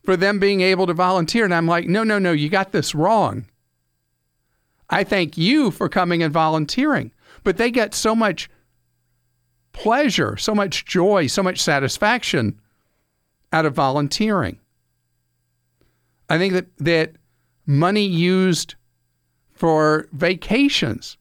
for 0.04 0.16
them 0.16 0.40
being 0.40 0.60
able 0.60 0.86
to 0.88 0.94
volunteer? 0.94 1.44
And 1.44 1.54
I'm 1.54 1.68
like, 1.68 1.86
no, 1.86 2.02
no, 2.02 2.18
no, 2.18 2.32
you 2.32 2.48
got 2.48 2.72
this 2.72 2.94
wrong. 2.94 3.46
I 4.90 5.04
thank 5.04 5.38
you 5.38 5.70
for 5.70 5.88
coming 5.88 6.22
and 6.22 6.32
volunteering. 6.32 7.12
But 7.44 7.58
they 7.58 7.70
get 7.70 7.94
so 7.94 8.16
much 8.16 8.50
pleasure, 9.76 10.36
so 10.38 10.54
much 10.54 10.86
joy, 10.86 11.26
so 11.26 11.42
much 11.42 11.60
satisfaction 11.60 12.58
out 13.52 13.66
of 13.66 13.74
volunteering. 13.74 14.58
I 16.30 16.38
think 16.38 16.54
that, 16.54 16.66
that 16.78 17.12
money 17.66 18.06
used 18.06 18.74
for 19.52 20.08
vacations 20.12 21.18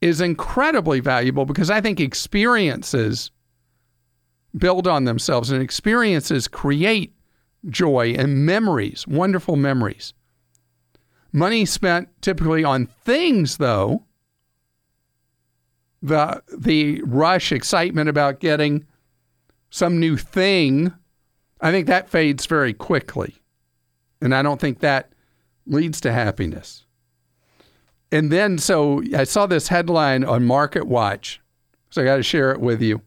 is 0.00 0.20
incredibly 0.20 0.98
valuable 0.98 1.44
because 1.44 1.70
I 1.70 1.80
think 1.80 2.00
experiences 2.00 3.30
build 4.56 4.88
on 4.88 5.04
themselves 5.04 5.50
and 5.50 5.62
experiences 5.62 6.48
create 6.48 7.14
joy 7.68 8.14
and 8.18 8.44
memories, 8.44 9.06
wonderful 9.06 9.54
memories. 9.54 10.14
Money 11.32 11.64
spent 11.64 12.08
typically 12.22 12.64
on 12.64 12.86
things, 12.86 13.58
though, 13.58 14.04
the 16.02 16.42
the 16.56 17.02
rush, 17.02 17.52
excitement 17.52 18.08
about 18.08 18.40
getting 18.40 18.86
some 19.70 20.00
new 20.00 20.16
thing, 20.16 20.92
I 21.60 21.70
think 21.70 21.86
that 21.86 22.08
fades 22.08 22.46
very 22.46 22.72
quickly. 22.72 23.36
And 24.20 24.34
I 24.34 24.42
don't 24.42 24.60
think 24.60 24.80
that 24.80 25.12
leads 25.66 26.00
to 26.02 26.12
happiness. 26.12 26.84
And 28.12 28.32
then, 28.32 28.58
so 28.58 29.02
I 29.16 29.24
saw 29.24 29.46
this 29.46 29.68
headline 29.68 30.24
on 30.24 30.44
Market 30.44 30.86
Watch 30.86 31.40
So 31.90 32.02
I 32.02 32.04
got 32.04 32.16
to 32.16 32.22
share 32.22 32.50
it 32.50 32.60
with 32.60 32.82
you. 32.82 33.02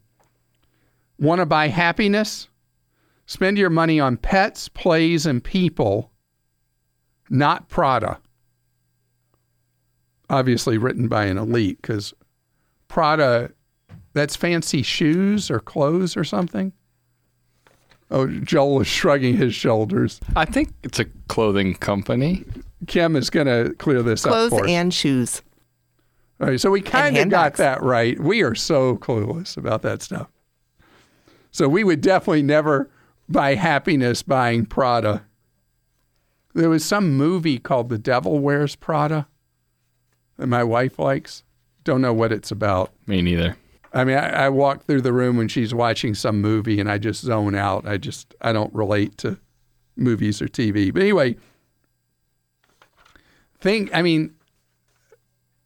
Want 1.20 1.40
to 1.40 1.46
buy 1.46 1.68
happiness? 1.68 2.48
Spend 3.26 3.58
your 3.58 3.70
money 3.70 4.00
on 4.00 4.18
pets, 4.18 4.70
plays, 4.70 5.26
and 5.26 5.44
people, 5.44 6.12
not 7.30 7.70
Prada. 7.70 8.20
Obviously, 10.30 10.78
written 10.78 11.08
by 11.08 11.26
an 11.26 11.38
elite 11.38 11.82
because 11.82 12.14
Prada, 12.94 13.50
that's 14.14 14.36
fancy 14.36 14.84
shoes 14.84 15.50
or 15.50 15.60
clothes 15.60 16.16
or 16.16 16.24
something. 16.24 16.72
Oh, 18.12 18.28
Joel 18.28 18.82
is 18.82 18.88
shrugging 18.88 19.36
his 19.36 19.56
shoulders. 19.56 20.20
I 20.36 20.46
think 20.46 20.70
it's 20.84 21.00
a 21.00 21.06
clothing 21.28 21.74
company. 21.74 22.46
Kim 22.86 23.16
is 23.16 23.32
going 23.32 23.48
to 23.48 23.74
clear 23.80 24.04
this 24.04 24.22
Clothes 24.22 24.54
up. 24.54 24.60
Clothes 24.60 24.70
and 24.70 24.94
shoes. 24.94 25.42
All 26.40 26.50
right, 26.50 26.62
so 26.62 26.70
we 26.70 26.82
kind 26.82 27.18
of 27.18 27.30
got 27.30 27.56
that 27.56 27.82
right. 27.82 28.20
We 28.20 28.44
are 28.44 28.54
so 28.54 28.98
clueless 28.98 29.58
about 29.58 29.82
that 29.82 30.04
stuff. 30.04 30.28
So 31.50 31.68
we 31.68 31.84
would 31.84 32.02
definitely 32.02 32.44
never 32.44 32.92
buy 33.28 33.56
happiness 33.56 34.22
buying 34.22 34.68
Prada. 34.68 35.26
There 36.54 36.70
was 36.70 36.86
some 36.86 37.18
movie 37.18 37.58
called 37.58 37.90
The 37.90 37.98
Devil 37.98 38.38
Wears 38.38 38.76
Prada 38.76 39.28
that 40.38 40.46
my 40.46 40.64
wife 40.64 41.00
likes. 41.00 41.44
Don't 41.84 42.02
know 42.02 42.14
what 42.14 42.32
it's 42.32 42.52
about. 42.52 42.92
Me 43.08 43.22
neither. 43.22 43.58
I 43.94 44.04
mean, 44.04 44.18
I, 44.18 44.46
I 44.46 44.50
walk 44.50 44.86
through 44.86 45.02
the 45.02 45.14
room 45.14 45.38
when 45.38 45.48
she's 45.48 45.74
watching 45.74 46.16
some 46.16 46.42
movie 46.42 46.80
and 46.80 46.90
I 46.90 46.98
just 46.98 47.22
zone 47.22 47.56
out. 47.56 47.88
I 47.88 47.98
just, 47.98 48.34
I 48.42 48.52
don't 48.52 48.74
relate 48.74 49.18
to 49.20 49.38
movies 49.96 50.42
or 50.42 50.48
TV. 50.48 50.92
But 50.92 51.04
anyway, 51.04 51.36
think, 53.60 53.92
I 53.94 54.02
mean, 54.02 54.34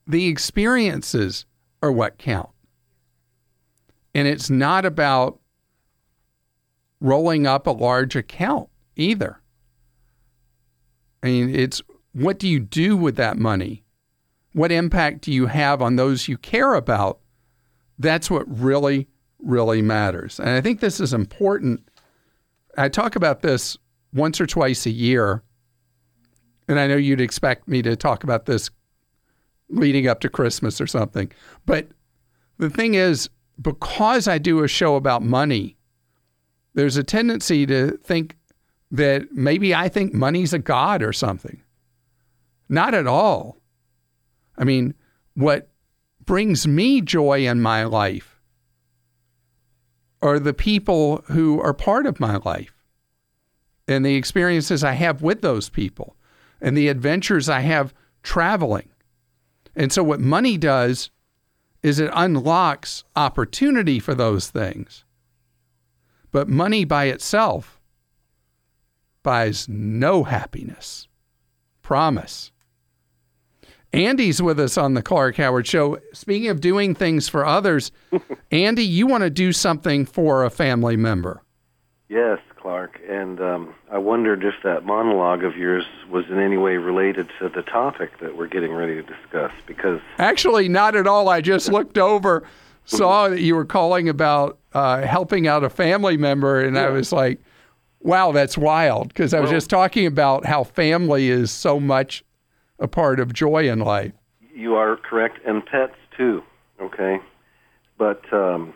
the 0.05 0.27
experiences 0.27 1.45
are 1.81 1.91
what 1.91 2.17
count. 2.17 2.49
And 4.13 4.27
it's 4.27 4.49
not 4.49 4.85
about 4.85 5.39
rolling 6.99 7.45
up 7.45 7.67
a 7.67 7.71
large 7.71 8.15
account 8.15 8.69
either. 8.95 9.39
I 11.21 11.27
mean, 11.27 11.53
it's 11.53 11.81
what 12.13 12.39
do 12.39 12.47
you 12.47 12.59
do 12.59 12.97
with 12.97 13.15
that 13.17 13.37
money? 13.37 13.83
What 14.57 14.71
impact 14.71 15.21
do 15.21 15.31
you 15.31 15.45
have 15.45 15.83
on 15.83 15.97
those 15.97 16.27
you 16.27 16.35
care 16.35 16.73
about? 16.73 17.19
That's 17.99 18.31
what 18.31 18.43
really, 18.47 19.07
really 19.37 19.83
matters. 19.83 20.39
And 20.39 20.49
I 20.49 20.61
think 20.61 20.79
this 20.79 20.99
is 20.99 21.13
important. 21.13 21.87
I 22.75 22.89
talk 22.89 23.15
about 23.15 23.43
this 23.43 23.77
once 24.15 24.41
or 24.41 24.47
twice 24.47 24.87
a 24.87 24.89
year. 24.89 25.43
And 26.67 26.79
I 26.79 26.87
know 26.87 26.95
you'd 26.95 27.21
expect 27.21 27.67
me 27.67 27.83
to 27.83 27.95
talk 27.95 28.23
about 28.23 28.47
this 28.47 28.71
leading 29.69 30.07
up 30.07 30.21
to 30.21 30.29
Christmas 30.29 30.81
or 30.81 30.87
something. 30.87 31.31
But 31.67 31.89
the 32.57 32.71
thing 32.71 32.95
is, 32.95 33.29
because 33.61 34.27
I 34.27 34.39
do 34.39 34.63
a 34.63 34.67
show 34.67 34.95
about 34.95 35.21
money, 35.21 35.77
there's 36.73 36.97
a 36.97 37.03
tendency 37.03 37.67
to 37.67 37.91
think 38.03 38.35
that 38.89 39.31
maybe 39.31 39.75
I 39.75 39.87
think 39.87 40.15
money's 40.15 40.51
a 40.51 40.57
god 40.57 41.03
or 41.03 41.13
something. 41.13 41.61
Not 42.67 42.95
at 42.95 43.05
all. 43.05 43.57
I 44.57 44.63
mean, 44.63 44.93
what 45.35 45.69
brings 46.25 46.67
me 46.67 47.01
joy 47.01 47.47
in 47.47 47.61
my 47.61 47.83
life 47.83 48.39
are 50.21 50.39
the 50.39 50.53
people 50.53 51.23
who 51.27 51.61
are 51.61 51.73
part 51.73 52.05
of 52.05 52.19
my 52.19 52.37
life 52.37 52.73
and 53.87 54.05
the 54.05 54.15
experiences 54.15 54.83
I 54.83 54.93
have 54.93 55.21
with 55.21 55.41
those 55.41 55.69
people 55.69 56.15
and 56.59 56.75
the 56.75 56.87
adventures 56.87 57.47
I 57.49 57.61
have 57.61 57.93
traveling. 58.23 58.89
And 59.75 59.93
so, 59.93 60.03
what 60.03 60.19
money 60.19 60.57
does 60.57 61.11
is 61.83 61.99
it 61.99 62.09
unlocks 62.13 63.03
opportunity 63.15 63.99
for 63.99 64.15
those 64.15 64.49
things. 64.49 65.05
But 66.31 66.49
money 66.49 66.83
by 66.83 67.05
itself 67.05 67.79
buys 69.23 69.69
no 69.69 70.23
happiness. 70.23 71.07
Promise. 71.81 72.51
Andy's 73.93 74.41
with 74.41 74.59
us 74.59 74.77
on 74.77 74.93
the 74.93 75.01
Clark 75.01 75.37
Howard 75.37 75.65
Show. 75.67 75.99
Speaking 76.13 76.49
of 76.49 76.61
doing 76.61 76.93
things 76.93 77.27
for 77.29 77.45
others, 77.45 77.91
Andy, 78.51 78.83
you 78.83 79.07
want 79.07 79.23
to 79.23 79.29
do 79.29 79.51
something 79.51 80.05
for 80.05 80.43
a 80.43 80.49
family 80.49 80.97
member. 80.97 81.41
Yes, 82.09 82.39
Clark. 82.57 82.99
And 83.07 83.39
um, 83.41 83.73
I 83.91 83.97
wondered 83.97 84.43
if 84.43 84.55
that 84.63 84.85
monologue 84.85 85.43
of 85.43 85.55
yours 85.57 85.85
was 86.09 86.25
in 86.29 86.39
any 86.39 86.57
way 86.57 86.77
related 86.77 87.29
to 87.39 87.49
the 87.49 87.61
topic 87.63 88.11
that 88.19 88.37
we're 88.37 88.47
getting 88.47 88.73
ready 88.73 88.95
to 88.95 89.01
discuss. 89.03 89.51
Because 89.65 89.99
Actually, 90.17 90.69
not 90.69 90.95
at 90.95 91.07
all. 91.07 91.29
I 91.29 91.41
just 91.41 91.69
looked 91.71 91.97
over, 91.97 92.43
saw 92.85 93.29
that 93.29 93.41
you 93.41 93.55
were 93.55 93.65
calling 93.65 94.07
about 94.09 94.57
uh, 94.73 95.01
helping 95.01 95.47
out 95.47 95.63
a 95.63 95.69
family 95.69 96.17
member, 96.17 96.61
and 96.61 96.77
I 96.77 96.89
was 96.89 97.11
like, 97.11 97.39
wow, 97.99 98.31
that's 98.31 98.57
wild. 98.57 99.09
Because 99.09 99.33
I 99.33 99.39
was 99.39 99.47
Well- 99.49 99.57
just 99.57 99.69
talking 99.69 100.05
about 100.05 100.45
how 100.45 100.63
family 100.63 101.29
is 101.29 101.51
so 101.51 101.79
much 101.79 102.23
a 102.79 102.87
part 102.87 103.19
of 103.19 103.33
joy 103.33 103.69
in 103.69 103.79
life. 103.79 104.13
you 104.53 104.75
are 104.75 104.95
correct, 104.97 105.39
and 105.45 105.65
pets 105.65 105.95
too. 106.15 106.43
Okay, 106.81 107.19
but 107.97 108.21
um, 108.33 108.73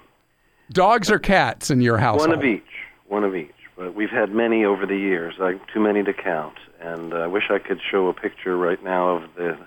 Dogs 0.72 1.12
or 1.12 1.20
cats 1.20 1.70
in 1.70 1.82
your 1.82 1.98
house? 1.98 2.20
one 2.20 2.32
of 2.32 2.44
each. 2.44 2.64
One 3.08 3.24
of 3.24 3.36
each. 3.36 3.52
But 3.78 3.94
we've 3.96 4.10
had 4.10 4.32
many 4.34 4.64
over 4.66 4.86
the 4.86 4.98
years. 4.98 5.36
I, 5.40 5.54
too 5.74 5.80
many 5.80 6.04
to 6.04 6.14
count. 6.14 6.56
And 6.80 7.14
uh, 7.14 7.18
I 7.18 7.28
wish 7.28 7.46
I 7.50 7.60
could 7.60 7.80
show 7.92 8.08
a 8.08 8.14
picture 8.14 8.58
right 8.58 8.82
now 8.84 9.10
of 9.18 9.24
the 9.36 9.58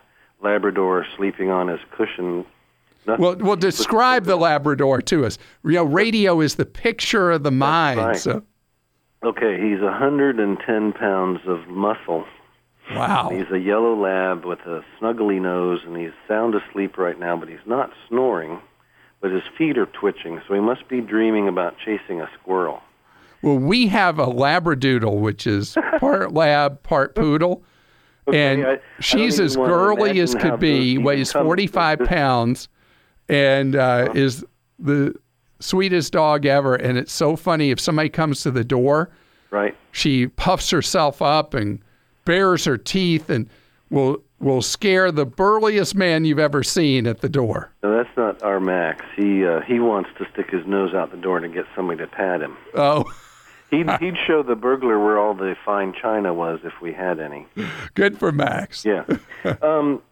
Labrador 0.42 1.06
sleeping 1.16 1.50
on 1.50 1.68
his 1.68 1.80
cushion. 1.96 2.44
Nothing- 3.06 3.22
Well, 3.24 3.36
well, 3.36 3.56
describe 3.56 4.24
the 4.24 4.36
Labrador 4.36 5.00
to 5.02 5.24
us. 5.26 5.38
You 5.64 5.72
know, 5.72 5.84
radio 5.84 6.40
is 6.40 6.54
the 6.56 6.64
picture 6.64 7.30
of 7.32 7.42
the 7.42 7.50
mind. 7.50 8.00
right. 8.00 8.16
So, 8.16 8.42
Okay, 9.22 9.60
he's 9.60 9.80
110 9.80 10.92
pounds 10.92 11.40
of 11.46 11.66
muscle. 11.68 12.24
Wow. 12.92 13.30
He's 13.30 13.50
a 13.50 13.58
yellow 13.58 13.94
lab 13.94 14.44
with 14.44 14.60
a 14.60 14.84
snuggly 15.00 15.40
nose, 15.40 15.80
and 15.86 15.96
he's 15.96 16.12
sound 16.28 16.54
asleep 16.54 16.98
right 16.98 17.18
now, 17.18 17.36
but 17.36 17.48
he's 17.48 17.58
not 17.66 17.90
snoring, 18.08 18.60
but 19.20 19.30
his 19.30 19.42
feet 19.56 19.78
are 19.78 19.86
twitching, 19.86 20.40
so 20.46 20.54
he 20.54 20.60
must 20.60 20.86
be 20.88 21.00
dreaming 21.00 21.48
about 21.48 21.76
chasing 21.78 22.20
a 22.20 22.28
squirrel. 22.40 22.80
Well, 23.42 23.58
we 23.58 23.86
have 23.88 24.18
a 24.18 24.26
Labradoodle, 24.26 25.20
which 25.20 25.46
is 25.46 25.76
part 25.98 26.32
lab, 26.32 26.82
part 26.82 27.14
poodle. 27.14 27.62
and 28.32 28.64
I- 28.66 28.72
I 28.74 28.78
she's 29.00 29.38
as 29.40 29.56
girly 29.56 30.18
as 30.20 30.34
could 30.34 30.58
be, 30.58 30.98
weighs 30.98 31.32
45 31.32 32.00
pounds, 32.00 32.68
and 33.28 33.76
uh, 33.76 34.10
is 34.14 34.44
the 34.78 35.14
sweetest 35.60 36.12
dog 36.12 36.44
ever. 36.46 36.74
And 36.74 36.96
it's 36.98 37.12
so 37.12 37.36
funny 37.36 37.70
if 37.70 37.80
somebody 37.80 38.08
comes 38.08 38.42
to 38.42 38.50
the 38.50 38.64
door, 38.64 39.10
Right? 39.50 39.76
she 39.92 40.26
puffs 40.26 40.70
herself 40.70 41.20
up 41.22 41.54
and 41.54 41.80
bares 42.24 42.64
her 42.64 42.76
teeth 42.76 43.30
and 43.30 43.48
will 43.90 44.22
will 44.40 44.62
scare 44.62 45.10
the 45.10 45.24
burliest 45.24 45.94
man 45.94 46.24
you've 46.24 46.38
ever 46.38 46.62
seen 46.62 47.06
at 47.06 47.20
the 47.20 47.28
door. 47.28 47.72
No, 47.82 47.96
that's 47.96 48.16
not 48.16 48.42
our 48.42 48.60
Max. 48.60 49.04
He 49.16 49.44
uh, 49.44 49.60
he 49.62 49.80
wants 49.80 50.10
to 50.18 50.26
stick 50.32 50.50
his 50.50 50.66
nose 50.66 50.94
out 50.94 51.10
the 51.10 51.16
door 51.16 51.40
to 51.40 51.48
get 51.48 51.66
somebody 51.74 51.98
to 51.98 52.06
pat 52.06 52.42
him. 52.42 52.56
Oh, 52.74 53.04
He'd 53.70 53.90
he'd 53.98 54.16
show 54.26 54.42
the 54.42 54.54
burglar 54.54 55.02
where 55.02 55.18
all 55.18 55.34
the 55.34 55.56
fine 55.64 55.94
china 56.00 56.32
was 56.32 56.60
if 56.64 56.80
we 56.80 56.92
had 56.92 57.18
any. 57.18 57.46
good 57.94 58.18
for 58.18 58.30
Max. 58.30 58.84
Yeah. 58.84 59.04
um, 59.62 60.02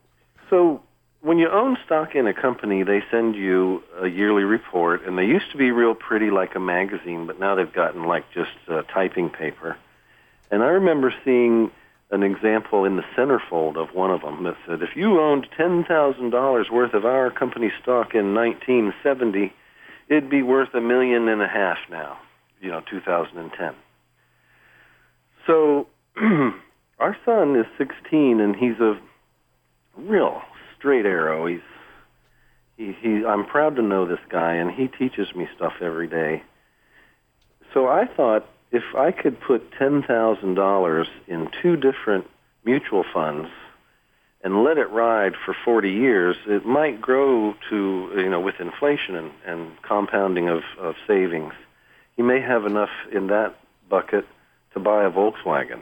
so 0.50 0.82
when 1.20 1.38
you 1.38 1.48
own 1.48 1.76
stock 1.84 2.14
in 2.14 2.26
a 2.26 2.34
company, 2.34 2.82
they 2.82 3.02
send 3.10 3.36
you 3.36 3.82
a 4.00 4.08
yearly 4.08 4.42
report, 4.42 5.06
and 5.06 5.16
they 5.16 5.24
used 5.24 5.50
to 5.52 5.56
be 5.56 5.70
real 5.70 5.94
pretty 5.94 6.30
like 6.30 6.54
a 6.56 6.60
magazine, 6.60 7.26
but 7.26 7.38
now 7.38 7.54
they've 7.54 7.72
gotten 7.72 8.04
like 8.04 8.24
just 8.32 8.50
uh, 8.68 8.82
typing 8.82 9.30
paper. 9.30 9.76
And 10.50 10.62
I 10.62 10.68
remember 10.68 11.14
seeing 11.24 11.70
an 12.12 12.22
example 12.22 12.84
in 12.84 12.96
the 12.96 13.02
centerfold 13.16 13.76
of 13.76 13.94
one 13.94 14.10
of 14.10 14.20
them 14.20 14.44
that 14.44 14.54
said, 14.66 14.82
if 14.82 14.94
you 14.94 15.18
owned 15.18 15.46
ten 15.56 15.82
thousand 15.82 16.30
dollars 16.30 16.68
worth 16.70 16.92
of 16.92 17.06
our 17.06 17.30
company 17.30 17.72
stock 17.82 18.14
in 18.14 18.34
1970, 18.34 19.52
it'd 20.08 20.30
be 20.30 20.42
worth 20.42 20.74
a 20.74 20.80
million 20.80 21.26
and 21.26 21.40
a 21.40 21.48
half 21.48 21.78
now. 21.90 22.18
You 22.60 22.70
know, 22.70 22.82
2010. 22.88 23.74
So 25.46 25.86
our 26.98 27.16
son 27.24 27.56
is 27.56 27.66
16 27.78 28.40
and 28.40 28.54
he's 28.54 28.78
a 28.78 29.00
real 29.96 30.42
straight 30.78 31.06
arrow. 31.06 31.46
He's 31.46 31.60
he, 32.76 32.94
he 33.00 33.24
I'm 33.26 33.46
proud 33.46 33.76
to 33.76 33.82
know 33.82 34.06
this 34.06 34.20
guy 34.28 34.52
and 34.54 34.70
he 34.70 34.86
teaches 34.86 35.34
me 35.34 35.48
stuff 35.56 35.72
every 35.80 36.08
day. 36.08 36.42
So 37.72 37.88
I 37.88 38.04
thought 38.04 38.46
if 38.72 38.82
I 38.96 39.12
could 39.12 39.38
put 39.40 39.70
$10,000 39.72 41.06
in 41.28 41.50
two 41.60 41.76
different 41.76 42.26
mutual 42.64 43.04
funds 43.12 43.48
and 44.42 44.64
let 44.64 44.78
it 44.78 44.90
ride 44.90 45.34
for 45.44 45.54
40 45.64 45.90
years, 45.90 46.36
it 46.46 46.64
might 46.64 47.00
grow 47.00 47.54
to, 47.68 48.12
you 48.16 48.30
know, 48.30 48.40
with 48.40 48.56
inflation 48.58 49.14
and, 49.14 49.30
and 49.46 49.82
compounding 49.82 50.48
of, 50.48 50.62
of 50.80 50.94
savings. 51.06 51.52
He 52.16 52.22
may 52.22 52.40
have 52.40 52.64
enough 52.64 52.90
in 53.12 53.28
that 53.28 53.54
bucket 53.88 54.26
to 54.72 54.80
buy 54.80 55.04
a 55.04 55.10
Volkswagen. 55.10 55.80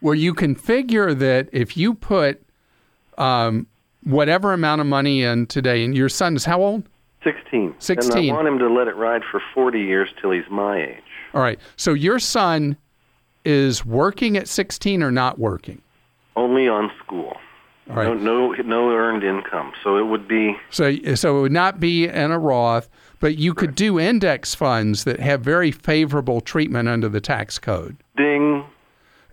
Well, 0.00 0.14
you 0.14 0.34
can 0.34 0.54
figure 0.54 1.14
that 1.14 1.48
if 1.52 1.76
you 1.76 1.94
put 1.94 2.42
um, 3.16 3.66
whatever 4.04 4.52
amount 4.52 4.82
of 4.82 4.86
money 4.86 5.22
in 5.22 5.46
today, 5.46 5.84
and 5.84 5.96
your 5.96 6.08
son 6.08 6.36
is 6.36 6.44
how 6.44 6.60
old? 6.60 6.88
16. 7.24 7.74
16. 7.78 8.18
And 8.18 8.30
I 8.30 8.34
want 8.34 8.46
him 8.46 8.58
to 8.58 8.72
let 8.72 8.86
it 8.86 8.94
ride 8.94 9.22
for 9.28 9.42
40 9.54 9.80
years 9.80 10.08
till 10.20 10.30
he's 10.30 10.48
my 10.50 10.80
age. 10.80 11.02
All 11.34 11.40
right. 11.42 11.58
So 11.76 11.92
your 11.94 12.18
son 12.18 12.76
is 13.44 13.84
working 13.84 14.36
at 14.36 14.48
16 14.48 15.02
or 15.02 15.10
not 15.10 15.38
working? 15.38 15.80
Only 16.36 16.68
on 16.68 16.90
school. 17.04 17.36
All 17.90 17.96
right. 17.96 18.06
No, 18.20 18.52
no, 18.52 18.62
no 18.62 18.90
earned 18.90 19.24
income. 19.24 19.72
So 19.82 19.96
it 19.96 20.02
would 20.06 20.28
be 20.28 20.56
So, 20.70 20.94
so 21.14 21.38
it 21.38 21.40
would 21.42 21.52
not 21.52 21.80
be 21.80 22.06
in 22.06 22.30
a 22.30 22.38
Roth, 22.38 22.88
but 23.20 23.38
you 23.38 23.54
could 23.54 23.74
do 23.74 23.98
index 23.98 24.54
funds 24.54 25.04
that 25.04 25.20
have 25.20 25.40
very 25.40 25.70
favorable 25.72 26.40
treatment 26.40 26.88
under 26.88 27.08
the 27.08 27.20
tax 27.20 27.58
code. 27.58 27.96
ding. 28.16 28.64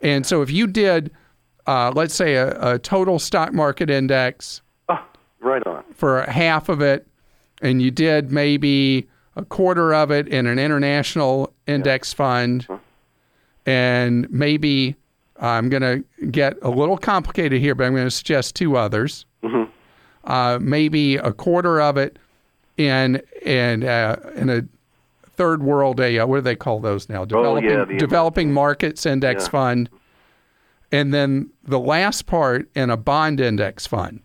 And 0.01 0.25
so, 0.25 0.41
if 0.41 0.51
you 0.51 0.67
did, 0.67 1.11
uh, 1.67 1.91
let's 1.95 2.13
say, 2.13 2.35
a, 2.35 2.73
a 2.75 2.79
total 2.79 3.17
stock 3.17 3.53
market 3.53 3.89
index 3.89 4.61
Ah, 4.89 5.05
right 5.39 5.65
on. 5.65 5.83
for 5.93 6.21
half 6.23 6.69
of 6.69 6.79
it, 6.81 7.07
and 7.61 7.81
you 7.81 7.91
did 7.91 8.31
maybe 8.31 9.07
a 9.35 9.43
quarter 9.45 9.93
of 9.93 10.11
it 10.11 10.27
in 10.27 10.45
an 10.47 10.59
international 10.59 11.53
index 11.67 12.13
fund, 12.13 12.67
and 13.65 14.29
maybe 14.31 14.95
I'm 15.39 15.69
going 15.69 15.81
to 15.81 16.25
get 16.27 16.57
a 16.61 16.69
little 16.69 16.97
complicated 16.97 17.59
here, 17.59 17.75
but 17.75 17.85
I'm 17.85 17.93
going 17.93 18.05
to 18.07 18.11
suggest 18.11 18.55
two 18.55 18.77
others. 18.77 19.25
Mhm. 19.43 19.69
Uh, 20.23 20.57
maybe 20.61 21.17
a 21.17 21.31
quarter 21.31 21.81
of 21.81 21.97
it 21.97 22.17
in 22.77 23.21
in 23.45 23.83
uh, 23.83 24.15
in 24.35 24.49
a 24.49 24.63
third 25.35 25.61
world 25.63 25.99
a 25.99 26.17
uh, 26.19 26.25
what 26.25 26.37
do 26.37 26.41
they 26.41 26.55
call 26.55 26.79
those 26.79 27.09
now? 27.09 27.25
Developing 27.25 27.69
Oh, 27.69 27.79
yeah, 27.79 27.85
the- 27.85 27.97
developing 27.97 28.51
markets 28.53 29.05
index 29.05 29.43
Yeah. 29.45 29.49
fund, 29.49 29.89
and 30.91 31.13
then 31.13 31.49
the 31.63 31.79
last 31.79 32.25
part 32.25 32.69
in 32.75 32.89
a 32.89 32.97
bond 32.97 33.39
index 33.39 33.85
fund 33.85 34.21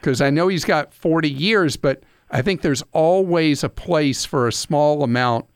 because 0.00 0.20
I 0.20 0.30
know 0.30 0.48
he's 0.48 0.64
got 0.64 0.92
40 0.92 1.30
years, 1.30 1.76
but 1.76 2.02
I 2.32 2.42
think 2.42 2.62
there's 2.62 2.82
always 2.92 3.62
a 3.62 3.68
place 3.68 4.24
for 4.24 4.48
a 4.48 4.52
small 4.52 5.02
amount 5.04 5.46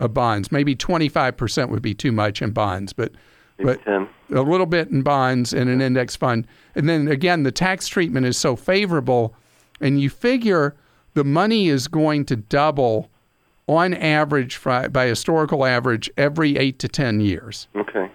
of 0.00 0.14
bonds. 0.14 0.50
Maybe 0.50 0.74
25% 0.74 1.68
would 1.68 1.82
be 1.82 1.94
too 1.94 2.10
much 2.10 2.42
in 2.42 2.50
bonds, 2.50 2.92
but 2.92 3.12
Maybe 3.58 3.78
but 3.78 3.84
10. 3.84 4.08
a 4.34 4.40
little 4.42 4.66
bit 4.66 4.88
in 4.88 5.02
bonds 5.02 5.52
and 5.52 5.68
an 5.68 5.80
index 5.80 6.16
fund. 6.16 6.46
And 6.74 6.88
then 6.88 7.06
again, 7.06 7.42
the 7.42 7.52
tax 7.52 7.86
treatment 7.86 8.26
is 8.26 8.36
so 8.38 8.56
favorable, 8.56 9.34
and 9.80 10.00
you 10.00 10.08
figure 10.10 10.74
the 11.14 11.22
money 11.24 11.68
is 11.68 11.86
going 11.86 12.24
to 12.26 12.36
double 12.36 13.10
on 13.68 13.94
average 13.94 14.56
fri- 14.56 14.88
by 14.88 15.06
historical 15.06 15.64
average 15.66 16.10
every 16.16 16.56
eight 16.56 16.78
to 16.80 16.88
10 16.88 17.20
years. 17.20 17.68
Okay. 17.76 18.10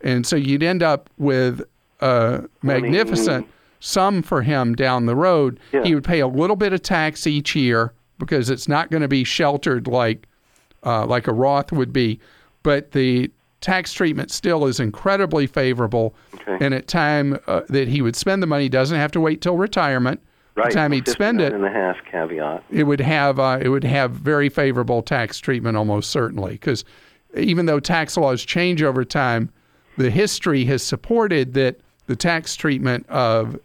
And 0.00 0.26
so 0.26 0.34
you'd 0.34 0.62
end 0.62 0.82
up 0.82 1.10
with 1.18 1.62
a 2.00 2.44
magnificent 2.62 3.46
sum 3.80 4.22
for 4.22 4.42
him 4.42 4.74
down 4.74 5.06
the 5.06 5.16
road. 5.16 5.60
Yeah. 5.72 5.84
He 5.84 5.94
would 5.94 6.04
pay 6.04 6.20
a 6.20 6.26
little 6.26 6.56
bit 6.56 6.72
of 6.72 6.82
tax 6.82 7.26
each 7.26 7.54
year 7.54 7.92
because 8.18 8.50
it's 8.50 8.68
not 8.68 8.90
going 8.90 9.02
to 9.02 9.08
be 9.08 9.24
sheltered 9.24 9.86
like 9.86 10.26
uh, 10.84 11.06
like 11.06 11.26
a 11.26 11.32
Roth 11.32 11.72
would 11.72 11.92
be, 11.92 12.20
but 12.62 12.92
the 12.92 13.30
tax 13.60 13.92
treatment 13.92 14.30
still 14.30 14.66
is 14.66 14.78
incredibly 14.78 15.46
favorable. 15.46 16.14
Okay. 16.34 16.64
And 16.64 16.72
at 16.72 16.86
time 16.86 17.38
uh, 17.48 17.62
that 17.68 17.88
he 17.88 18.00
would 18.02 18.14
spend 18.14 18.42
the 18.42 18.46
money, 18.46 18.64
he 18.64 18.68
doesn't 18.68 18.96
have 18.96 19.10
to 19.12 19.20
wait 19.20 19.40
till 19.40 19.56
retirement. 19.56 20.20
Right. 20.54 20.70
The 20.70 20.74
time 20.74 20.92
he'd 20.92 21.06
spend 21.08 21.40
it, 21.40 21.52
59 21.52 21.64
and 21.64 21.76
a 21.76 21.78
half 21.78 21.96
caveat. 22.10 22.64
it 22.70 22.84
would 22.84 23.00
have 23.00 23.38
uh, 23.38 23.58
it 23.60 23.68
would 23.68 23.84
have 23.84 24.10
very 24.12 24.48
favorable 24.48 25.02
tax 25.02 25.38
treatment 25.38 25.76
almost 25.76 26.10
certainly 26.10 26.52
because 26.52 26.84
even 27.36 27.66
though 27.66 27.78
tax 27.78 28.16
laws 28.16 28.44
change 28.44 28.82
over 28.82 29.04
time, 29.04 29.50
the 29.98 30.10
history 30.10 30.64
has 30.64 30.82
supported 30.82 31.54
that 31.54 31.78
the 32.06 32.16
tax 32.16 32.56
treatment 32.56 33.06
of 33.08 33.58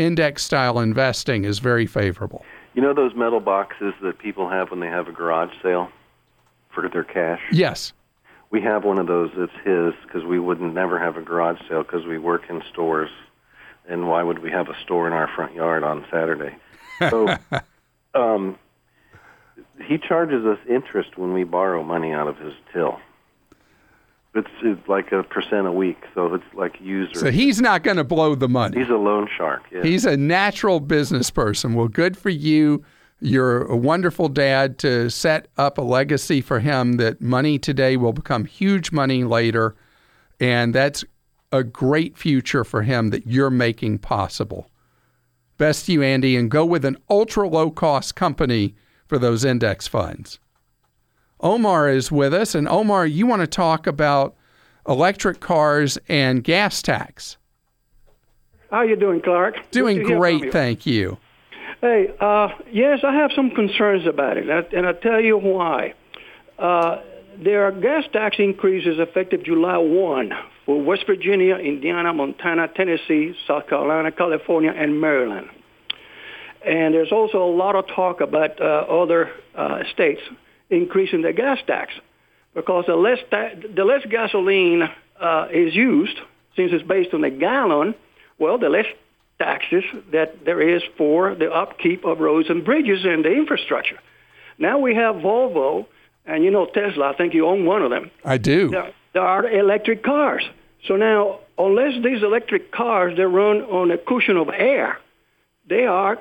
index 0.00 0.42
style 0.42 0.78
investing 0.78 1.44
is 1.44 1.58
very 1.58 1.86
favorable. 1.86 2.44
You 2.74 2.82
know 2.82 2.94
those 2.94 3.14
metal 3.14 3.40
boxes 3.40 3.94
that 4.02 4.18
people 4.18 4.48
have 4.48 4.70
when 4.70 4.80
they 4.80 4.86
have 4.86 5.08
a 5.08 5.12
garage 5.12 5.52
sale 5.62 5.90
for 6.72 6.88
their 6.88 7.04
cash? 7.04 7.40
Yes. 7.52 7.92
We 8.50 8.62
have 8.62 8.84
one 8.84 8.98
of 8.98 9.06
those. 9.06 9.30
It's 9.36 9.52
his 9.64 9.94
because 10.02 10.24
we 10.24 10.38
wouldn't 10.38 10.74
never 10.74 10.98
have 10.98 11.16
a 11.16 11.22
garage 11.22 11.58
sale 11.68 11.82
because 11.82 12.06
we 12.06 12.18
work 12.18 12.42
in 12.48 12.62
stores, 12.70 13.10
and 13.88 14.08
why 14.08 14.22
would 14.22 14.40
we 14.40 14.50
have 14.50 14.68
a 14.68 14.74
store 14.82 15.06
in 15.06 15.12
our 15.12 15.28
front 15.28 15.54
yard 15.54 15.84
on 15.84 16.04
Saturday? 16.10 16.56
So, 17.10 17.36
um, 18.14 18.58
he 19.84 19.98
charges 19.98 20.44
us 20.46 20.58
interest 20.68 21.16
when 21.16 21.32
we 21.32 21.44
borrow 21.44 21.82
money 21.84 22.12
out 22.12 22.26
of 22.26 22.38
his 22.38 22.54
till. 22.72 22.98
It's, 24.32 24.48
it's 24.62 24.88
like 24.88 25.10
a 25.10 25.24
percent 25.24 25.66
a 25.66 25.72
week, 25.72 25.98
so 26.14 26.34
it's 26.34 26.44
like 26.54 26.80
user. 26.80 27.18
So 27.18 27.30
he's 27.32 27.60
not 27.60 27.82
going 27.82 27.96
to 27.96 28.04
blow 28.04 28.36
the 28.36 28.48
money. 28.48 28.78
He's 28.78 28.88
a 28.88 28.94
loan 28.94 29.28
shark. 29.36 29.62
Yeah. 29.72 29.82
He's 29.82 30.04
a 30.04 30.16
natural 30.16 30.78
business 30.78 31.30
person. 31.30 31.74
Well, 31.74 31.88
good 31.88 32.16
for 32.16 32.30
you. 32.30 32.84
You're 33.20 33.64
a 33.64 33.76
wonderful 33.76 34.28
dad 34.28 34.78
to 34.78 35.10
set 35.10 35.48
up 35.58 35.78
a 35.78 35.82
legacy 35.82 36.40
for 36.40 36.60
him 36.60 36.94
that 36.94 37.20
money 37.20 37.58
today 37.58 37.96
will 37.96 38.12
become 38.12 38.44
huge 38.44 38.92
money 38.92 39.24
later. 39.24 39.74
And 40.38 40.74
that's 40.74 41.04
a 41.52 41.64
great 41.64 42.16
future 42.16 42.64
for 42.64 42.82
him 42.82 43.10
that 43.10 43.26
you're 43.26 43.50
making 43.50 43.98
possible. 43.98 44.70
Best 45.58 45.86
to 45.86 45.92
you, 45.92 46.02
Andy, 46.02 46.36
and 46.36 46.50
go 46.50 46.64
with 46.64 46.84
an 46.84 46.96
ultra 47.10 47.48
low 47.48 47.70
cost 47.70 48.14
company 48.14 48.74
for 49.06 49.18
those 49.18 49.44
index 49.44 49.86
funds. 49.86 50.38
Omar 51.40 51.88
is 51.88 52.10
with 52.12 52.34
us. 52.34 52.54
And 52.54 52.68
Omar, 52.68 53.06
you 53.06 53.26
want 53.26 53.40
to 53.40 53.46
talk 53.46 53.86
about 53.86 54.34
electric 54.88 55.40
cars 55.40 55.98
and 56.08 56.42
gas 56.44 56.82
tax. 56.82 57.36
How 58.70 58.82
you 58.82 58.96
doing, 58.96 59.20
Clark? 59.20 59.56
Doing 59.72 59.96
Good 59.98 60.02
to 60.02 60.08
hear 60.08 60.16
from 60.16 60.20
great, 60.20 60.40
you. 60.44 60.52
thank 60.52 60.86
you. 60.86 61.18
Hey, 61.80 62.12
uh, 62.20 62.48
yes, 62.70 63.00
I 63.02 63.14
have 63.14 63.30
some 63.34 63.50
concerns 63.50 64.06
about 64.06 64.36
it, 64.36 64.48
and 64.48 64.52
I- 64.52 64.76
and 64.76 64.86
I'll 64.86 64.94
tell 64.94 65.20
you 65.20 65.38
why. 65.38 65.94
Uh, 66.58 66.98
there 67.38 67.64
are 67.64 67.72
gas 67.72 68.04
tax 68.12 68.36
increases 68.38 68.98
effective 68.98 69.42
July 69.42 69.78
1 69.78 70.32
for 70.66 70.80
West 70.80 71.06
Virginia, 71.06 71.56
Indiana, 71.56 72.12
Montana, 72.12 72.68
Tennessee, 72.68 73.34
South 73.46 73.66
Carolina, 73.66 74.12
California, 74.12 74.72
and 74.76 75.00
Maryland. 75.00 75.48
And 76.64 76.92
there's 76.92 77.10
also 77.12 77.42
a 77.42 77.50
lot 77.50 77.74
of 77.76 77.86
talk 77.88 78.20
about 78.20 78.60
uh, 78.60 78.64
other 78.64 79.30
uh, 79.54 79.82
states 79.92 80.20
increasing 80.70 81.22
the 81.22 81.32
gas 81.32 81.58
tax 81.66 81.92
because 82.54 82.84
the 82.86 82.96
less, 82.96 83.18
ta- 83.30 83.54
the 83.74 83.84
less 83.84 84.04
gasoline 84.08 84.88
uh, 85.20 85.48
is 85.52 85.74
used, 85.74 86.16
since 86.56 86.72
it's 86.72 86.86
based 86.86 87.14
on 87.14 87.22
a 87.24 87.30
gallon, 87.30 87.94
well, 88.38 88.58
the 88.58 88.68
less 88.68 88.86
taxes 89.38 89.84
that 90.12 90.44
there 90.44 90.60
is 90.60 90.82
for 90.96 91.34
the 91.34 91.50
upkeep 91.50 92.04
of 92.04 92.20
roads 92.20 92.50
and 92.50 92.64
bridges 92.64 93.04
and 93.04 93.24
the 93.24 93.32
infrastructure. 93.32 93.98
Now 94.58 94.78
we 94.78 94.94
have 94.94 95.16
Volvo, 95.16 95.86
and 96.26 96.44
you 96.44 96.50
know 96.50 96.66
Tesla. 96.66 97.12
I 97.12 97.16
think 97.16 97.34
you 97.34 97.46
own 97.46 97.64
one 97.64 97.82
of 97.82 97.90
them. 97.90 98.10
I 98.24 98.36
do. 98.36 98.70
There, 98.70 98.92
there 99.14 99.22
are 99.22 99.48
electric 99.48 100.04
cars. 100.04 100.44
So 100.86 100.96
now, 100.96 101.40
unless 101.58 101.94
these 102.02 102.22
electric 102.22 102.72
cars 102.72 103.16
they 103.16 103.24
run 103.24 103.62
on 103.62 103.90
a 103.90 103.98
cushion 103.98 104.36
of 104.36 104.48
air, 104.48 104.98
they 105.68 105.86
are 105.86 106.18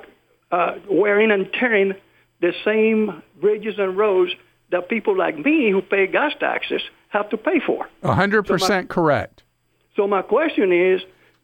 uh, 0.51 0.75
wearing 0.89 1.31
and 1.31 1.51
tearing 1.51 1.93
the 2.41 2.53
same 2.63 3.21
bridges 3.39 3.75
and 3.77 3.97
roads 3.97 4.31
that 4.71 4.89
people 4.89 5.17
like 5.17 5.37
me 5.37 5.71
who 5.71 5.81
pay 5.81 6.07
gas 6.07 6.33
taxes 6.39 6.81
have 7.09 7.29
to 7.29 7.37
pay 7.37 7.59
for. 7.65 7.87
Hundred 8.03 8.43
percent 8.43 8.89
correct. 8.89 9.43
So 9.95 10.07
my 10.07 10.21
question 10.21 10.71
is, 10.71 11.01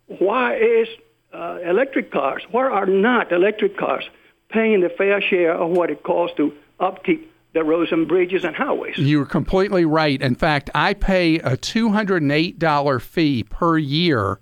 why 0.08 0.56
is 0.56 0.88
uh, 1.34 1.60
electric 1.66 2.12
cars, 2.12 2.44
why 2.52 2.66
are 2.66 2.86
not 2.86 3.32
electric 3.32 3.78
cars 3.78 4.06
paying 4.50 4.82
the 4.82 4.90
fair 4.90 5.22
share 5.22 5.54
of 5.54 5.72
what 5.72 5.90
it 5.90 6.04
costs 6.04 6.38
to 6.38 6.54
upkeep 6.80 7.32
the 7.54 7.64
roads 7.64 7.92
and 7.92 8.08
bridges 8.08 8.44
and 8.46 8.56
highways? 8.56 8.98
You're 8.98 9.26
completely 9.26 9.86
right. 9.86 10.22
In 10.22 10.36
fact, 10.36 10.70
I 10.76 10.94
pay 10.94 11.40
a 11.40 11.58
two 11.58 11.90
hundred 11.90 12.22
and 12.22 12.32
eight 12.32 12.60
dollar 12.60 13.00
fee 13.00 13.44
per 13.44 13.78
year 13.78 14.40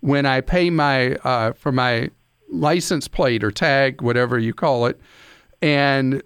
when 0.00 0.26
I 0.26 0.42
pay 0.42 0.70
my 0.70 1.14
uh, 1.16 1.52
for 1.54 1.72
my 1.72 2.10
license 2.48 3.08
plate 3.08 3.42
or 3.42 3.50
tag, 3.50 4.02
whatever 4.02 4.38
you 4.38 4.52
call 4.52 4.86
it. 4.86 5.00
And 5.62 6.22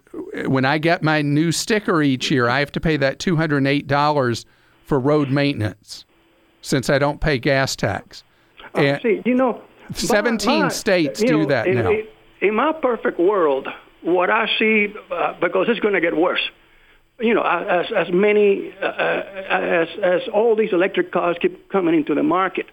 when 0.47 0.65
I 0.65 0.79
get 0.79 1.03
my 1.03 1.23
new 1.23 1.51
sticker 1.51 2.03
each 2.03 2.31
year, 2.31 2.49
I 2.49 2.61
have 2.61 2.73
to 2.73 2.81
pay 2.81 2.97
that 2.99 3.19
two 3.19 3.37
hundred 3.37 3.59
and 3.59 3.69
eight 3.69 3.87
dollars 3.87 4.47
for 4.85 5.01
road 5.01 5.31
maintenance, 5.31 6.05
since 6.61 6.89
I 6.89 6.99
don't 6.99 7.21
pay 7.21 7.39
gas 7.39 7.75
tax. 7.75 8.23
And- 8.75 9.01
See, 9.03 9.23
you 9.25 9.35
know, 9.35 9.63
17 9.93 10.63
my- 10.63 10.69
states 10.69 11.21
do 11.21 11.39
know, 11.39 11.47
that 11.47 11.67
in, 11.67 11.75
now. 11.77 11.91
In, 11.91 12.07
in 12.41 12.55
my 12.55 12.73
perfect 12.73 13.19
world, 13.19 13.69
what 14.03 14.31
I 14.31 14.49
see, 14.59 14.95
uh, 15.11 15.35
because 15.41 15.69
it's 15.69 15.81
going 15.81 15.95
to 15.95 16.01
get 16.01 16.17
worse, 16.17 16.43
you 17.19 17.35
know, 17.35 17.43
as 17.43 17.87
as 17.93 18.13
many 18.13 18.73
uh, 18.81 18.87
as 18.87 19.89
as 20.03 20.23
all 20.33 20.55
these 20.57 20.73
electric 20.73 21.13
cars 21.13 21.37
keep 21.41 21.69
coming 21.71 21.95
into 21.95 22.15
the 22.15 22.23
market, 22.23 22.67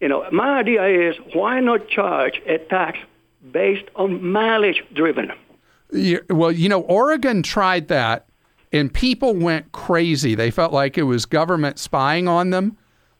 you 0.00 0.08
know, 0.08 0.28
my 0.30 0.58
idea 0.58 1.10
is 1.10 1.16
why 1.32 1.60
not 1.60 1.88
charge 1.88 2.40
a 2.46 2.58
tax 2.58 2.98
based 3.52 3.84
on 3.94 4.22
mileage 4.32 4.82
driven? 4.92 5.32
Well, 5.90 6.52
you 6.52 6.68
know, 6.68 6.80
Oregon 6.82 7.42
tried 7.42 7.88
that 7.88 8.28
and 8.72 8.92
people 8.92 9.34
went 9.34 9.72
crazy. 9.72 10.34
They 10.34 10.50
felt 10.50 10.72
like 10.72 10.98
it 10.98 11.04
was 11.04 11.24
government 11.26 11.78
spying 11.78 12.28
on 12.28 12.50
them. 12.50 12.76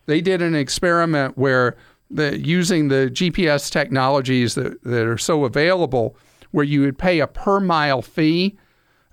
They 0.07 0.20
did 0.20 0.42
an 0.42 0.55
experiment 0.55 1.37
where 1.37 1.76
the 2.11 2.38
using 2.38 2.88
the 2.88 3.11
GPS 3.12 3.70
technologies 3.70 4.55
that, 4.55 4.83
that 4.85 5.07
are 5.07 5.18
so 5.18 5.44
available, 5.44 6.16
where 6.52 6.64
you 6.64 6.81
would 6.83 6.98
pay 6.98 7.20
a 7.20 7.26
per 7.26 7.59
mile 7.61 8.02
fee. 8.02 8.57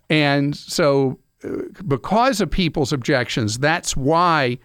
And 0.10 0.56
so, 0.56 1.20
uh, 1.44 1.50
because 1.88 2.42
of 2.42 2.52
people's 2.52 2.94
objections, 2.94 3.58
that's 3.58 3.98
why 3.98 4.60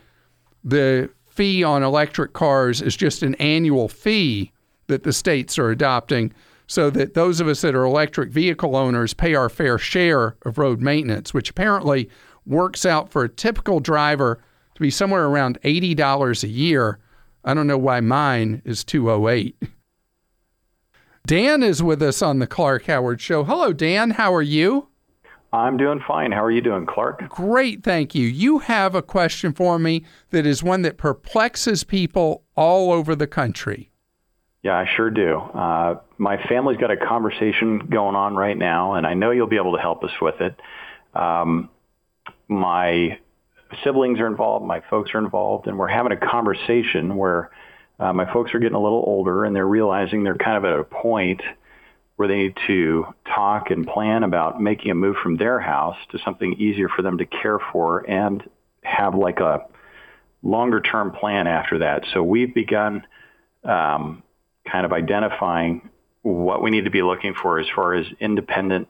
the 0.62 1.08
fee 1.26 1.64
on 1.64 1.82
electric 1.82 2.34
cars 2.34 2.82
is 2.82 2.96
just 2.96 3.22
an 3.22 3.34
annual 3.36 3.88
fee 3.88 4.52
that 4.88 5.04
the 5.04 5.12
states 5.12 5.58
are 5.58 5.70
adopting 5.70 6.32
so 6.68 6.90
that 6.90 7.14
those 7.14 7.40
of 7.40 7.48
us 7.48 7.62
that 7.62 7.74
are 7.74 7.84
electric 7.84 8.30
vehicle 8.30 8.76
owners 8.76 9.14
pay 9.14 9.34
our 9.34 9.48
fair 9.48 9.78
share 9.78 10.36
of 10.42 10.58
road 10.58 10.80
maintenance, 10.80 11.32
which 11.32 11.50
apparently 11.50 12.08
works 12.46 12.86
out 12.86 13.10
for 13.10 13.24
a 13.24 13.28
typical 13.28 13.80
driver 13.80 14.40
to 14.74 14.80
be 14.80 14.90
somewhere 14.90 15.24
around 15.24 15.60
$80 15.62 16.44
a 16.44 16.48
year. 16.48 16.98
I 17.42 17.54
don't 17.54 17.66
know 17.66 17.78
why 17.78 18.00
mine 18.00 18.60
is 18.64 18.84
208. 18.84 19.56
Dan 21.26 21.62
is 21.62 21.82
with 21.82 22.02
us 22.02 22.20
on 22.22 22.38
the 22.38 22.46
Clark 22.46 22.84
Howard 22.84 23.20
Show. 23.20 23.44
Hello, 23.44 23.72
Dan. 23.72 24.12
How 24.12 24.32
are 24.34 24.42
you? 24.42 24.88
I'm 25.52 25.78
doing 25.78 26.02
fine. 26.06 26.32
How 26.32 26.44
are 26.44 26.50
you 26.50 26.60
doing, 26.60 26.84
Clark? 26.84 27.30
Great, 27.30 27.82
thank 27.82 28.14
you. 28.14 28.26
You 28.26 28.58
have 28.58 28.94
a 28.94 29.00
question 29.00 29.54
for 29.54 29.78
me 29.78 30.04
that 30.30 30.44
is 30.44 30.62
one 30.62 30.82
that 30.82 30.98
perplexes 30.98 31.82
people 31.84 32.44
all 32.54 32.92
over 32.92 33.16
the 33.16 33.26
country. 33.26 33.90
Yeah, 34.62 34.76
I 34.76 34.86
sure 34.96 35.10
do. 35.10 35.38
Uh, 35.38 35.96
my 36.18 36.36
family's 36.48 36.78
got 36.78 36.90
a 36.90 36.96
conversation 36.96 37.78
going 37.90 38.16
on 38.16 38.34
right 38.34 38.56
now, 38.56 38.94
and 38.94 39.06
I 39.06 39.14
know 39.14 39.30
you'll 39.30 39.46
be 39.46 39.56
able 39.56 39.76
to 39.76 39.80
help 39.80 40.02
us 40.04 40.10
with 40.20 40.40
it. 40.40 40.60
Um, 41.14 41.70
my 42.48 43.18
siblings 43.84 44.18
are 44.20 44.26
involved, 44.26 44.66
my 44.66 44.82
folks 44.90 45.12
are 45.14 45.18
involved, 45.18 45.66
and 45.68 45.78
we're 45.78 45.88
having 45.88 46.12
a 46.12 46.16
conversation 46.16 47.16
where 47.16 47.50
uh, 48.00 48.12
my 48.12 48.30
folks 48.32 48.52
are 48.54 48.58
getting 48.58 48.76
a 48.76 48.82
little 48.82 49.02
older 49.06 49.44
and 49.44 49.54
they're 49.54 49.66
realizing 49.66 50.22
they're 50.22 50.36
kind 50.36 50.56
of 50.56 50.64
at 50.64 50.78
a 50.78 50.84
point 50.84 51.40
where 52.16 52.28
they 52.28 52.36
need 52.36 52.56
to 52.66 53.06
talk 53.26 53.70
and 53.70 53.86
plan 53.86 54.24
about 54.24 54.60
making 54.60 54.90
a 54.90 54.94
move 54.94 55.16
from 55.22 55.36
their 55.36 55.60
house 55.60 55.96
to 56.10 56.18
something 56.24 56.54
easier 56.54 56.88
for 56.88 57.02
them 57.02 57.18
to 57.18 57.26
care 57.26 57.58
for 57.72 58.08
and 58.10 58.42
have 58.82 59.14
like 59.14 59.38
a 59.40 59.64
longer 60.42 60.80
term 60.80 61.12
plan 61.12 61.46
after 61.46 61.78
that. 61.78 62.04
So 62.12 62.22
we've 62.22 62.52
begun 62.52 63.04
um, 63.64 64.22
kind 64.70 64.84
of 64.84 64.92
identifying 64.92 65.88
what 66.22 66.62
we 66.62 66.70
need 66.70 66.84
to 66.84 66.90
be 66.90 67.02
looking 67.02 67.34
for 67.34 67.58
as 67.58 67.66
far 67.74 67.94
as 67.94 68.06
independent 68.20 68.88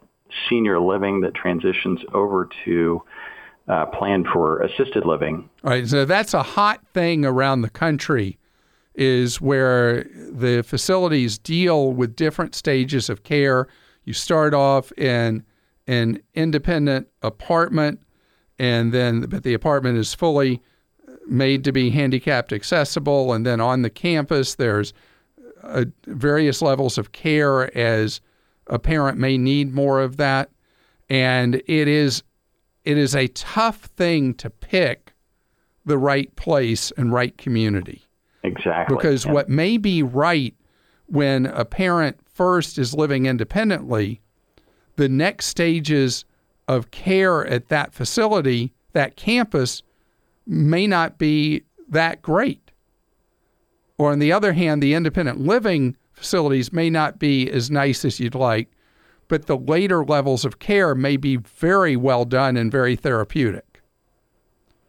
senior 0.49 0.81
living 0.81 1.21
that 1.21 1.35
transitions 1.35 2.01
over 2.12 2.49
to 2.64 3.03
uh, 3.69 3.87
plan 3.87 4.25
for 4.25 4.61
assisted 4.62 5.05
living. 5.05 5.49
All 5.64 5.71
right, 5.71 5.87
so 5.87 6.05
that's 6.05 6.35
a 6.35 6.43
hot 6.43 6.81
thing 6.95 7.25
around 7.25 7.62
the 7.62 7.71
country 7.71 8.38
is 8.95 9.41
where 9.41 10.05
the 10.05 10.64
facilities 10.67 11.38
deal 11.38 11.93
with 11.93 12.17
different 12.17 12.55
stages 12.55 13.09
of 13.09 13.23
care. 13.23 13.69
You 14.05 14.12
start 14.12 14.55
off 14.55 14.91
in 14.93 15.45
an 15.87 16.21
independent 16.35 17.09
apartment, 17.23 18.01
and 18.59 18.93
then 18.93 19.23
but 19.23 19.45
the 19.45 19.55
apartment 19.55 19.99
is 19.99 20.14
fully 20.14 20.62
made 21.27 21.62
to 21.64 21.73
be 21.73 21.91
handicapped 21.91 22.53
accessible, 22.53 23.33
and 23.33 23.47
then 23.47 23.61
on 23.61 23.83
the 23.83 23.91
campus 23.91 24.55
there's 24.55 24.93
uh, 25.62 25.85
various 26.07 26.62
levels 26.62 26.99
of 26.99 27.12
care 27.12 27.77
as 27.77 28.21
a 28.66 28.79
parent 28.79 29.18
may 29.18 29.38
need 29.38 29.75
more 29.75 30.01
of 30.01 30.16
that, 30.16 30.51
and 31.09 31.57
it 31.66 31.88
is 31.88 32.23
it 32.85 32.97
is 32.97 33.14
a 33.14 33.29
tough 33.29 33.85
thing 33.97 34.35
to 34.35 34.49
pick 34.49 35.12
the 35.85 35.99
right 35.99 36.35
place 36.37 36.90
and 36.97 37.12
right 37.12 37.37
community. 37.37 38.07
Exactly. 38.42 38.97
Because 38.97 39.25
yeah. 39.25 39.33
what 39.33 39.49
may 39.49 39.77
be 39.77 40.03
right 40.03 40.55
when 41.07 41.47
a 41.47 41.64
parent 41.64 42.18
first 42.27 42.79
is 42.79 42.94
living 42.94 43.27
independently, 43.27 44.21
the 44.97 45.09
next 45.09 45.47
stages 45.47 46.25
of 46.66 46.90
care 46.90 47.47
at 47.47 47.68
that 47.68 47.92
facility, 47.92 48.73
that 48.92 49.16
campus, 49.16 49.83
may 50.47 50.87
not 50.87 51.18
be 51.18 51.62
that 51.88 52.23
great. 52.23 52.68
Or 53.99 54.13
on 54.13 54.21
the 54.21 54.33
other 54.33 54.53
hand, 54.53 54.83
the 54.83 54.95
independent 54.95 55.41
living 55.41 55.97
facilities 56.13 56.73
may 56.73 56.89
not 56.89 57.19
be 57.19 57.51
as 57.51 57.71
nice 57.71 58.05
as 58.05 58.21
you'd 58.21 58.35
like, 58.35 58.71
but 59.27 59.47
the 59.47 59.57
later 59.57 60.05
levels 60.05 60.45
of 60.45 60.59
care 60.59 60.95
may 60.95 61.17
be 61.17 61.37
very 61.37 61.97
well 61.97 62.25
done 62.25 62.57
and 62.57 62.73
very 62.73 62.97
therapeutic. 62.97 63.83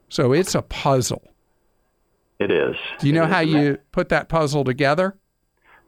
So 0.07 0.31
it's 0.31 0.55
a 0.55 0.61
puzzle. 0.61 1.23
It 2.39 2.51
is. 2.51 2.75
Do 2.99 3.07
you 3.07 3.13
know 3.13 3.25
how 3.25 3.41
you 3.41 3.77
put 3.91 4.09
that 4.09 4.29
puzzle 4.29 4.63
together? 4.63 5.17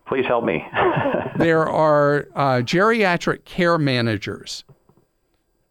Please 0.06 0.26
help 0.26 0.44
me. 0.44 0.66
there 1.38 1.68
are 1.68 2.28
uh, 2.36 2.58
geriatric 2.58 3.46
care 3.46 3.78
managers 3.78 4.66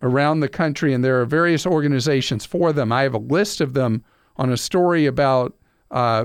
around 0.01 0.41
the 0.41 0.49
country, 0.49 0.95
and 0.95 1.05
there 1.05 1.21
are 1.21 1.27
various 1.27 1.67
organizations 1.67 2.47
for 2.47 2.73
them. 2.73 2.91
I 2.91 3.03
have 3.03 3.13
a 3.13 3.19
list 3.19 3.61
of 3.61 3.75
them 3.75 4.03
on 4.37 4.51
a 4.51 4.57
story 4.57 5.05
about 5.05 5.55
uh, 5.91 6.25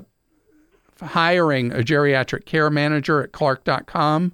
hiring 1.05 1.71
a 1.71 1.77
geriatric 1.77 2.45
care 2.45 2.69
manager 2.69 3.21
at 3.21 3.31
clark.com. 3.31 4.33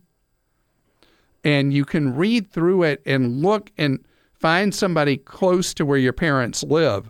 And 1.43 1.73
you 1.73 1.86
can 1.86 2.15
read 2.15 2.51
through 2.51 2.84
it 2.84 3.01
and 3.05 3.41
look 3.41 3.71
and 3.77 4.03
find 4.34 4.73
somebody 4.73 5.17
close 5.17 5.73
to 5.75 5.86
where 5.86 5.97
your 5.97 6.13
parents 6.13 6.63
live 6.63 7.10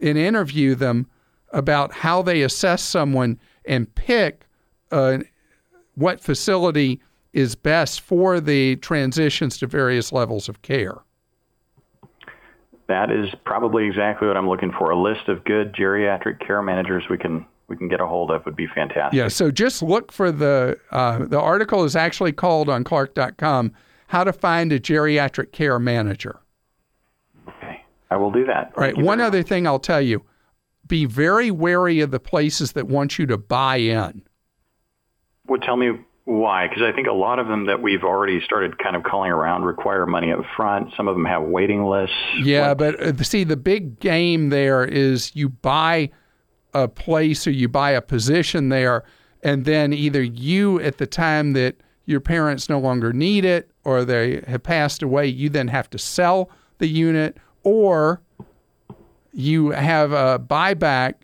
and 0.00 0.18
interview 0.18 0.74
them 0.74 1.06
about 1.52 1.92
how 1.92 2.22
they 2.22 2.42
assess 2.42 2.82
someone 2.82 3.38
and 3.64 3.94
pick 3.94 4.46
uh, 4.90 5.18
what 5.94 6.20
facility 6.20 7.00
is 7.32 7.54
best 7.54 8.00
for 8.00 8.40
the 8.40 8.76
transitions 8.76 9.58
to 9.58 9.66
various 9.66 10.12
levels 10.12 10.48
of 10.48 10.62
care. 10.62 10.98
That 12.88 13.10
is 13.10 13.30
probably 13.44 13.86
exactly 13.86 14.28
what 14.28 14.36
I'm 14.36 14.48
looking 14.48 14.72
for. 14.72 14.90
A 14.90 15.00
list 15.00 15.28
of 15.28 15.44
good 15.44 15.72
geriatric 15.72 16.46
care 16.46 16.62
managers 16.62 17.04
we 17.08 17.16
can 17.16 17.46
we 17.72 17.78
can 17.78 17.88
get 17.88 18.02
a 18.02 18.06
hold 18.06 18.30
of 18.30 18.44
would 18.44 18.54
be 18.54 18.66
fantastic. 18.66 19.16
Yeah, 19.16 19.28
so 19.28 19.50
just 19.50 19.82
look 19.82 20.12
for 20.12 20.30
the 20.30 20.78
uh, 20.90 21.24
the 21.24 21.40
article 21.40 21.84
is 21.84 21.96
actually 21.96 22.32
called 22.32 22.68
on 22.68 22.84
Clark.com 22.84 23.72
"How 24.08 24.24
to 24.24 24.32
Find 24.32 24.70
a 24.72 24.78
Geriatric 24.78 25.52
Care 25.52 25.78
Manager." 25.78 26.40
Okay, 27.48 27.82
I 28.10 28.16
will 28.16 28.30
do 28.30 28.44
that. 28.44 28.72
All 28.76 28.82
right. 28.82 28.96
One 28.96 29.22
other 29.22 29.38
much. 29.38 29.46
thing 29.46 29.66
I'll 29.66 29.78
tell 29.78 30.02
you: 30.02 30.22
be 30.86 31.06
very 31.06 31.50
wary 31.50 32.00
of 32.00 32.10
the 32.10 32.20
places 32.20 32.72
that 32.72 32.88
want 32.88 33.18
you 33.18 33.24
to 33.24 33.38
buy 33.38 33.76
in. 33.76 34.22
Well, 35.46 35.58
tell 35.58 35.78
me 35.78 35.92
why, 36.24 36.68
because 36.68 36.82
I 36.82 36.92
think 36.92 37.08
a 37.08 37.12
lot 37.12 37.38
of 37.38 37.48
them 37.48 37.66
that 37.66 37.80
we've 37.80 38.04
already 38.04 38.42
started 38.42 38.78
kind 38.78 38.96
of 38.96 39.02
calling 39.02 39.32
around 39.32 39.64
require 39.64 40.04
money 40.04 40.30
up 40.30 40.44
front. 40.54 40.92
Some 40.94 41.08
of 41.08 41.16
them 41.16 41.24
have 41.24 41.42
waiting 41.42 41.86
lists. 41.86 42.14
Yeah, 42.42 42.68
what? 42.68 42.78
but 42.78 43.00
uh, 43.00 43.22
see, 43.24 43.44
the 43.44 43.56
big 43.56 43.98
game 43.98 44.50
there 44.50 44.84
is 44.84 45.34
you 45.34 45.48
buy 45.48 46.10
a 46.74 46.88
place 46.88 47.46
or 47.46 47.50
you 47.50 47.68
buy 47.68 47.90
a 47.90 48.00
position 48.00 48.68
there, 48.68 49.04
and 49.42 49.64
then 49.64 49.92
either 49.92 50.22
you, 50.22 50.80
at 50.80 50.98
the 50.98 51.06
time 51.06 51.52
that 51.52 51.76
your 52.06 52.20
parents 52.20 52.68
no 52.68 52.78
longer 52.78 53.12
need 53.12 53.44
it 53.44 53.70
or 53.84 54.04
they 54.04 54.42
have 54.46 54.62
passed 54.62 55.02
away, 55.02 55.26
you 55.26 55.48
then 55.48 55.68
have 55.68 55.90
to 55.90 55.98
sell 55.98 56.50
the 56.78 56.86
unit, 56.86 57.36
or 57.62 58.20
you 59.32 59.70
have 59.70 60.12
a 60.12 60.38
buyback 60.38 61.14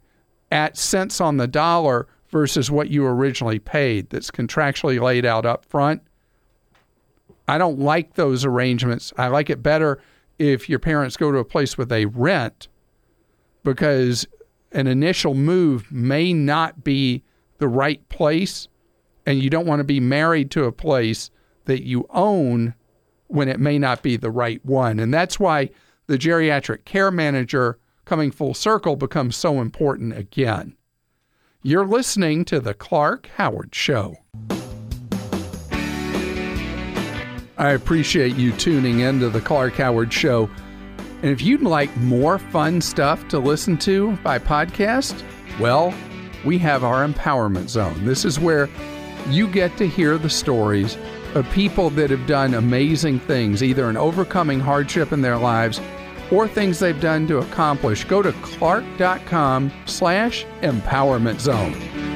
at 0.51 0.77
cents 0.77 1.21
on 1.21 1.37
the 1.37 1.47
dollar 1.47 2.07
versus 2.31 2.71
what 2.71 2.91
you 2.91 3.07
originally 3.07 3.59
paid 3.59 4.11
that's 4.11 4.31
contractually 4.31 5.01
laid 5.01 5.25
out 5.25 5.47
up 5.47 5.65
front. 5.65 6.03
I 7.47 7.59
don't 7.59 7.79
like 7.79 8.15
those 8.15 8.45
arrangements. 8.45 9.13
I 9.17 9.29
like 9.29 9.51
it 9.51 9.63
better 9.63 10.01
if 10.39 10.69
your 10.69 10.79
parents 10.79 11.17
go 11.17 11.33
to 11.33 11.39
a 11.39 11.45
place 11.45 11.77
where 11.79 11.87
they 11.87 12.07
rent 12.07 12.69
because 13.65 14.27
an 14.73 14.87
initial 14.87 15.35
move 15.35 15.91
may 15.91 16.33
not 16.33 16.85
be 16.85 17.23
the 17.59 17.69
right 17.69 18.07
place 18.09 18.69
and 19.27 19.43
you 19.43 19.51
don't 19.51 19.67
want 19.67 19.81
to 19.81 19.85
be 19.85 20.01
married 20.01 20.51
to 20.53 20.65
a 20.65 20.73
place 20.73 21.31
that 21.67 21.85
you 21.85 22.07
own 22.11 22.75
when 23.27 23.49
it 23.49 23.61
may 23.61 23.79
not 23.79 24.03
be 24.03 24.17
the 24.17 24.31
right 24.31 24.65
one. 24.65 24.99
And 24.99 25.13
that's 25.13 25.39
why 25.39 25.69
the 26.07 26.17
geriatric 26.17 26.87
care 26.87 27.11
manager 27.11 27.79
coming 28.07 28.31
full 28.31 28.55
circle 28.55 28.97
becomes 28.97 29.37
so 29.37 29.61
important 29.61 30.17
again. 30.17 30.75
You're 31.63 31.87
listening 31.87 32.47
to 32.47 32.61
The 32.61 32.73
Clark 32.73 33.29
Howard 33.37 33.75
Show. 33.75 34.17
I 37.59 37.73
appreciate 37.73 38.37
you 38.37 38.53
tuning 38.53 39.01
in 39.01 39.21
to 39.21 39.29
The 39.29 39.41
Clark 39.43 39.75
Howard 39.75 40.13
Show. 40.13 40.49
And 41.23 41.31
if 41.33 41.43
you'd 41.43 41.63
like 41.63 41.95
more 41.99 42.39
fun 42.39 42.81
stuff 42.81 43.27
to 43.29 43.39
listen 43.39 43.77
to 43.79 44.13
by 44.19 44.39
podcast, 44.39 45.23
well, 45.59 45.93
we 46.45 46.59
have 46.59 46.85
our 46.85 47.07
Empowerment 47.07 47.69
Zone. 47.69 48.05
This 48.05 48.25
is 48.25 48.39
where 48.39 48.69
you 49.29 49.49
get 49.49 49.77
to 49.79 49.89
hear 49.89 50.17
the 50.17 50.31
stories 50.31 50.97
of 51.35 51.49
people 51.51 51.91
that 51.91 52.11
have 52.11 52.27
done 52.27 52.55
amazing 52.55 53.19
things, 53.21 53.63
either 53.63 53.91
in 53.91 53.97
overcoming 53.97 54.61
hardship 54.61 55.13
in 55.13 55.21
their 55.23 55.37
lives 55.37 55.81
or 56.31 56.47
things 56.47 56.79
they've 56.79 57.01
done 57.01 57.27
to 57.27 57.39
accomplish, 57.39 58.05
go 58.05 58.23
to 58.23 58.33
clark.com 58.33 59.73
slash 59.87 60.45
empowerment 60.63 61.41
zone. 61.41 62.08